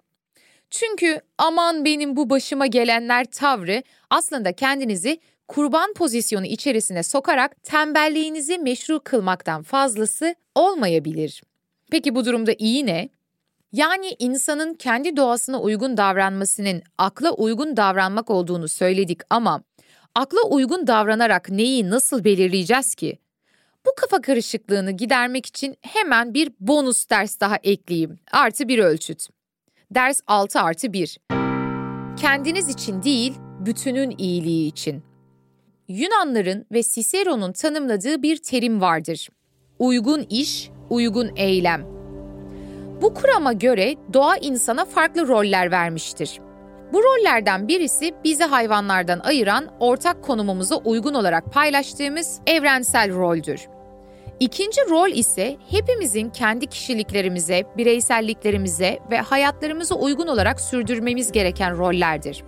Çünkü 0.70 1.20
aman 1.38 1.84
benim 1.84 2.16
bu 2.16 2.30
başıma 2.30 2.66
gelenler 2.66 3.24
tavrı 3.24 3.82
aslında 4.10 4.52
kendinizi 4.52 5.20
kurban 5.48 5.94
pozisyonu 5.94 6.46
içerisine 6.46 7.02
sokarak 7.02 7.62
tembelliğinizi 7.62 8.58
meşru 8.58 9.00
kılmaktan 9.04 9.62
fazlası 9.62 10.34
olmayabilir. 10.54 11.42
Peki 11.90 12.14
bu 12.14 12.24
durumda 12.24 12.52
iyi 12.58 12.86
ne? 12.86 13.08
Yani 13.72 14.16
insanın 14.18 14.74
kendi 14.74 15.16
doğasına 15.16 15.60
uygun 15.60 15.96
davranmasının 15.96 16.82
akla 16.98 17.30
uygun 17.30 17.76
davranmak 17.76 18.30
olduğunu 18.30 18.68
söyledik 18.68 19.20
ama 19.30 19.62
akla 20.14 20.42
uygun 20.42 20.86
davranarak 20.86 21.50
neyi 21.50 21.90
nasıl 21.90 22.24
belirleyeceğiz 22.24 22.94
ki? 22.94 23.18
Bu 23.86 23.90
kafa 23.96 24.20
karışıklığını 24.20 24.90
gidermek 24.90 25.46
için 25.46 25.76
hemen 25.80 26.34
bir 26.34 26.52
bonus 26.60 27.10
ders 27.10 27.40
daha 27.40 27.56
ekleyeyim. 27.56 28.18
Artı 28.32 28.68
bir 28.68 28.78
ölçüt. 28.78 29.26
Ders 29.90 30.20
6 30.26 30.60
artı 30.60 30.92
1. 30.92 31.18
Kendiniz 32.16 32.68
için 32.68 33.02
değil, 33.02 33.34
bütünün 33.66 34.14
iyiliği 34.18 34.68
için. 34.68 35.02
Yunanların 35.88 36.66
ve 36.72 36.82
Cicero'nun 36.82 37.52
tanımladığı 37.52 38.22
bir 38.22 38.36
terim 38.36 38.80
vardır. 38.80 39.28
Uygun 39.78 40.26
iş, 40.30 40.70
uygun 40.90 41.30
eylem. 41.36 41.86
Bu 43.02 43.14
kurama 43.14 43.52
göre 43.52 43.94
doğa 44.12 44.36
insana 44.36 44.84
farklı 44.84 45.28
roller 45.28 45.70
vermiştir. 45.70 46.40
Bu 46.92 47.02
rollerden 47.02 47.68
birisi 47.68 48.14
bizi 48.24 48.44
hayvanlardan 48.44 49.20
ayıran 49.20 49.68
ortak 49.80 50.22
konumumuza 50.22 50.76
uygun 50.76 51.14
olarak 51.14 51.52
paylaştığımız 51.52 52.40
evrensel 52.46 53.14
roldür. 53.14 53.68
İkinci 54.40 54.80
rol 54.90 55.08
ise 55.08 55.56
hepimizin 55.70 56.30
kendi 56.30 56.66
kişiliklerimize, 56.66 57.62
bireyselliklerimize 57.76 58.98
ve 59.10 59.18
hayatlarımıza 59.18 59.94
uygun 59.94 60.26
olarak 60.26 60.60
sürdürmemiz 60.60 61.32
gereken 61.32 61.78
rollerdir. 61.78 62.44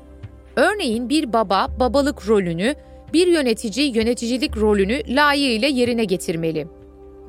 Örneğin 0.57 1.09
bir 1.09 1.33
baba 1.33 1.69
babalık 1.81 2.29
rolünü, 2.29 2.75
bir 3.13 3.27
yönetici 3.27 3.97
yöneticilik 3.97 4.57
rolünü 4.57 5.17
layığıyla 5.17 5.69
yerine 5.69 6.05
getirmeli. 6.05 6.67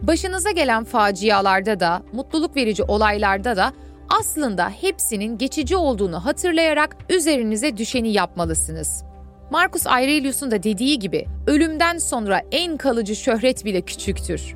Başınıza 0.01 0.51
gelen 0.51 0.83
facialarda 0.83 1.79
da, 1.79 2.03
mutluluk 2.13 2.55
verici 2.55 2.83
olaylarda 2.83 3.57
da 3.57 3.73
aslında 4.09 4.69
hepsinin 4.69 5.37
geçici 5.37 5.75
olduğunu 5.75 6.25
hatırlayarak 6.25 6.97
üzerinize 7.09 7.77
düşeni 7.77 8.13
yapmalısınız. 8.13 9.03
Marcus 9.51 9.87
Aurelius'un 9.87 10.51
da 10.51 10.63
dediği 10.63 10.99
gibi 10.99 11.25
ölümden 11.47 11.97
sonra 11.97 12.41
en 12.51 12.77
kalıcı 12.77 13.15
şöhret 13.15 13.65
bile 13.65 13.81
küçüktür. 13.81 14.55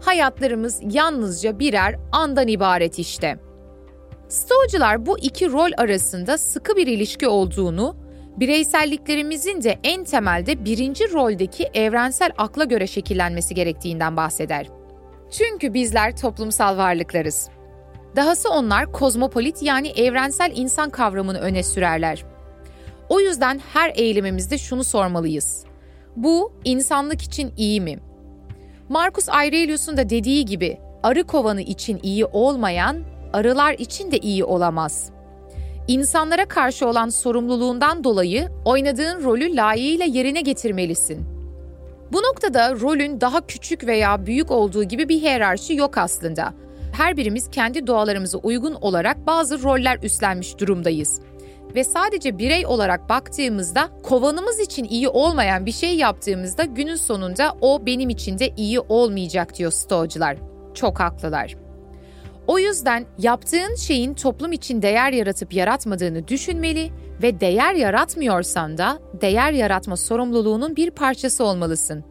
Hayatlarımız 0.00 0.80
yalnızca 0.94 1.58
birer 1.58 1.96
andan 2.12 2.48
ibaret 2.48 2.98
işte. 2.98 3.38
Stoacılar 4.28 5.06
bu 5.06 5.18
iki 5.18 5.52
rol 5.52 5.70
arasında 5.76 6.38
sıkı 6.38 6.76
bir 6.76 6.86
ilişki 6.86 7.28
olduğunu, 7.28 7.96
bireyselliklerimizin 8.36 9.62
de 9.62 9.78
en 9.84 10.04
temelde 10.04 10.64
birinci 10.64 11.12
roldeki 11.12 11.70
evrensel 11.74 12.30
akla 12.38 12.64
göre 12.64 12.86
şekillenmesi 12.86 13.54
gerektiğinden 13.54 14.16
bahseder. 14.16 14.79
Çünkü 15.30 15.74
bizler 15.74 16.16
toplumsal 16.16 16.76
varlıklarız. 16.76 17.48
Dahası 18.16 18.50
onlar 18.50 18.92
kozmopolit 18.92 19.62
yani 19.62 19.88
evrensel 19.88 20.52
insan 20.54 20.90
kavramını 20.90 21.38
öne 21.38 21.62
sürerler. 21.62 22.24
O 23.08 23.20
yüzden 23.20 23.60
her 23.72 23.92
eylemimizde 23.94 24.58
şunu 24.58 24.84
sormalıyız. 24.84 25.64
Bu 26.16 26.52
insanlık 26.64 27.22
için 27.22 27.52
iyi 27.56 27.80
mi? 27.80 27.98
Marcus 28.88 29.28
Aurelius'un 29.28 29.96
da 29.96 30.10
dediği 30.10 30.44
gibi 30.44 30.78
arı 31.02 31.24
kovanı 31.24 31.62
için 31.62 32.00
iyi 32.02 32.24
olmayan 32.24 32.96
arılar 33.32 33.74
için 33.74 34.12
de 34.12 34.18
iyi 34.18 34.44
olamaz. 34.44 35.10
İnsanlara 35.88 36.44
karşı 36.44 36.86
olan 36.86 37.08
sorumluluğundan 37.08 38.04
dolayı 38.04 38.48
oynadığın 38.64 39.24
rolü 39.24 39.56
layığıyla 39.56 40.04
yerine 40.04 40.40
getirmelisin. 40.40 41.39
Bu 42.12 42.18
noktada 42.18 42.80
rolün 42.80 43.20
daha 43.20 43.46
küçük 43.46 43.86
veya 43.86 44.26
büyük 44.26 44.50
olduğu 44.50 44.84
gibi 44.84 45.08
bir 45.08 45.20
hiyerarşi 45.20 45.74
yok 45.74 45.98
aslında. 45.98 46.54
her 46.92 47.16
birimiz 47.16 47.50
kendi 47.50 47.86
doğalarımıza 47.86 48.38
uygun 48.38 48.74
olarak 48.74 49.26
bazı 49.26 49.62
roller 49.62 49.98
üstlenmiş 50.02 50.58
durumdayız. 50.58 51.20
Ve 51.74 51.84
sadece 51.84 52.38
birey 52.38 52.66
olarak 52.66 53.08
baktığımızda 53.08 53.88
kovanımız 54.02 54.60
için 54.60 54.84
iyi 54.84 55.08
olmayan 55.08 55.66
bir 55.66 55.72
şey 55.72 55.96
yaptığımızda 55.96 56.64
günün 56.64 56.96
sonunda 56.96 57.56
o 57.60 57.86
benim 57.86 58.10
için 58.10 58.38
de 58.38 58.48
iyi 58.56 58.80
olmayacak 58.80 59.58
diyor 59.58 59.72
stoğcular. 59.72 60.36
Çok 60.74 61.00
haklılar. 61.00 61.56
O 62.50 62.58
yüzden 62.58 63.06
yaptığın 63.18 63.74
şeyin 63.74 64.14
toplum 64.14 64.52
için 64.52 64.82
değer 64.82 65.12
yaratıp 65.12 65.52
yaratmadığını 65.52 66.28
düşünmeli 66.28 66.90
ve 67.22 67.40
değer 67.40 67.74
yaratmıyorsan 67.74 68.78
da 68.78 68.98
değer 69.20 69.52
yaratma 69.52 69.96
sorumluluğunun 69.96 70.76
bir 70.76 70.90
parçası 70.90 71.44
olmalısın. 71.44 72.04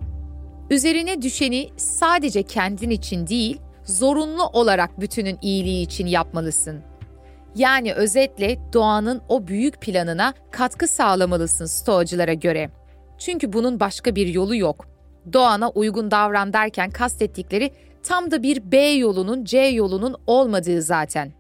Üzerine 0.70 1.22
düşeni 1.22 1.70
sadece 1.78 2.44
kendin 2.44 2.90
için 2.90 3.28
değil, 3.28 3.62
zorunlu 3.84 4.48
olarak 4.48 5.02
bütünün 5.02 5.38
iyiliği 5.42 5.84
için 5.84 6.08
yapmalısın. 6.08 6.82
Yani 7.56 7.94
özetle 7.94 8.60
doğanın 8.74 9.22
o 9.30 9.48
büyük 9.48 9.82
planına 9.82 10.34
katkı 10.52 10.88
sağlamalısın 10.88 11.66
stoğacılara 11.66 12.34
göre. 12.34 12.70
Çünkü 13.18 13.54
bunun 13.54 13.80
başka 13.80 14.16
bir 14.16 14.28
yolu 14.28 14.56
yok. 14.56 14.86
Doğana 15.34 15.70
uygun 15.70 16.12
davran 16.12 16.54
derken 16.54 16.90
kastettikleri 16.90 17.72
tam 18.10 18.32
da 18.32 18.44
bir 18.44 18.72
B 18.72 18.78
yolunun 18.78 19.46
C 19.46 19.60
yolunun 19.60 20.16
olmadığı 20.28 20.82
zaten. 20.82 21.32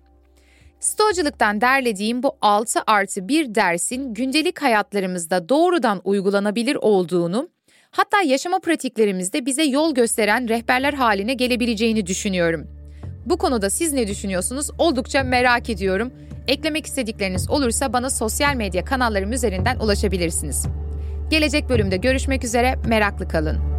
Stoğacılıktan 0.79 1.61
derlediğim 1.61 2.23
bu 2.23 2.31
6 2.41 2.79
artı 2.87 3.27
1 3.27 3.55
dersin 3.55 4.13
gündelik 4.13 4.61
hayatlarımızda 4.61 5.49
doğrudan 5.49 6.01
uygulanabilir 6.03 6.75
olduğunu, 6.75 7.49
hatta 7.91 8.21
yaşama 8.21 8.59
pratiklerimizde 8.59 9.45
bize 9.45 9.63
yol 9.63 9.95
gösteren 9.95 10.49
rehberler 10.49 10.93
haline 10.93 11.33
gelebileceğini 11.33 12.05
düşünüyorum. 12.05 12.67
Bu 13.25 13.37
konuda 13.37 13.69
siz 13.69 13.93
ne 13.93 14.07
düşünüyorsunuz? 14.07 14.69
Oldukça 14.77 15.23
merak 15.23 15.69
ediyorum. 15.69 16.13
Eklemek 16.47 16.85
istedikleriniz 16.85 17.49
olursa 17.49 17.93
bana 17.93 18.09
sosyal 18.09 18.55
medya 18.55 18.85
kanallarım 18.85 19.31
üzerinden 19.31 19.79
ulaşabilirsiniz. 19.79 20.67
Gelecek 21.29 21.69
bölümde 21.69 21.97
görüşmek 21.97 22.43
üzere, 22.43 22.75
meraklı 22.87 23.27
kalın. 23.27 23.78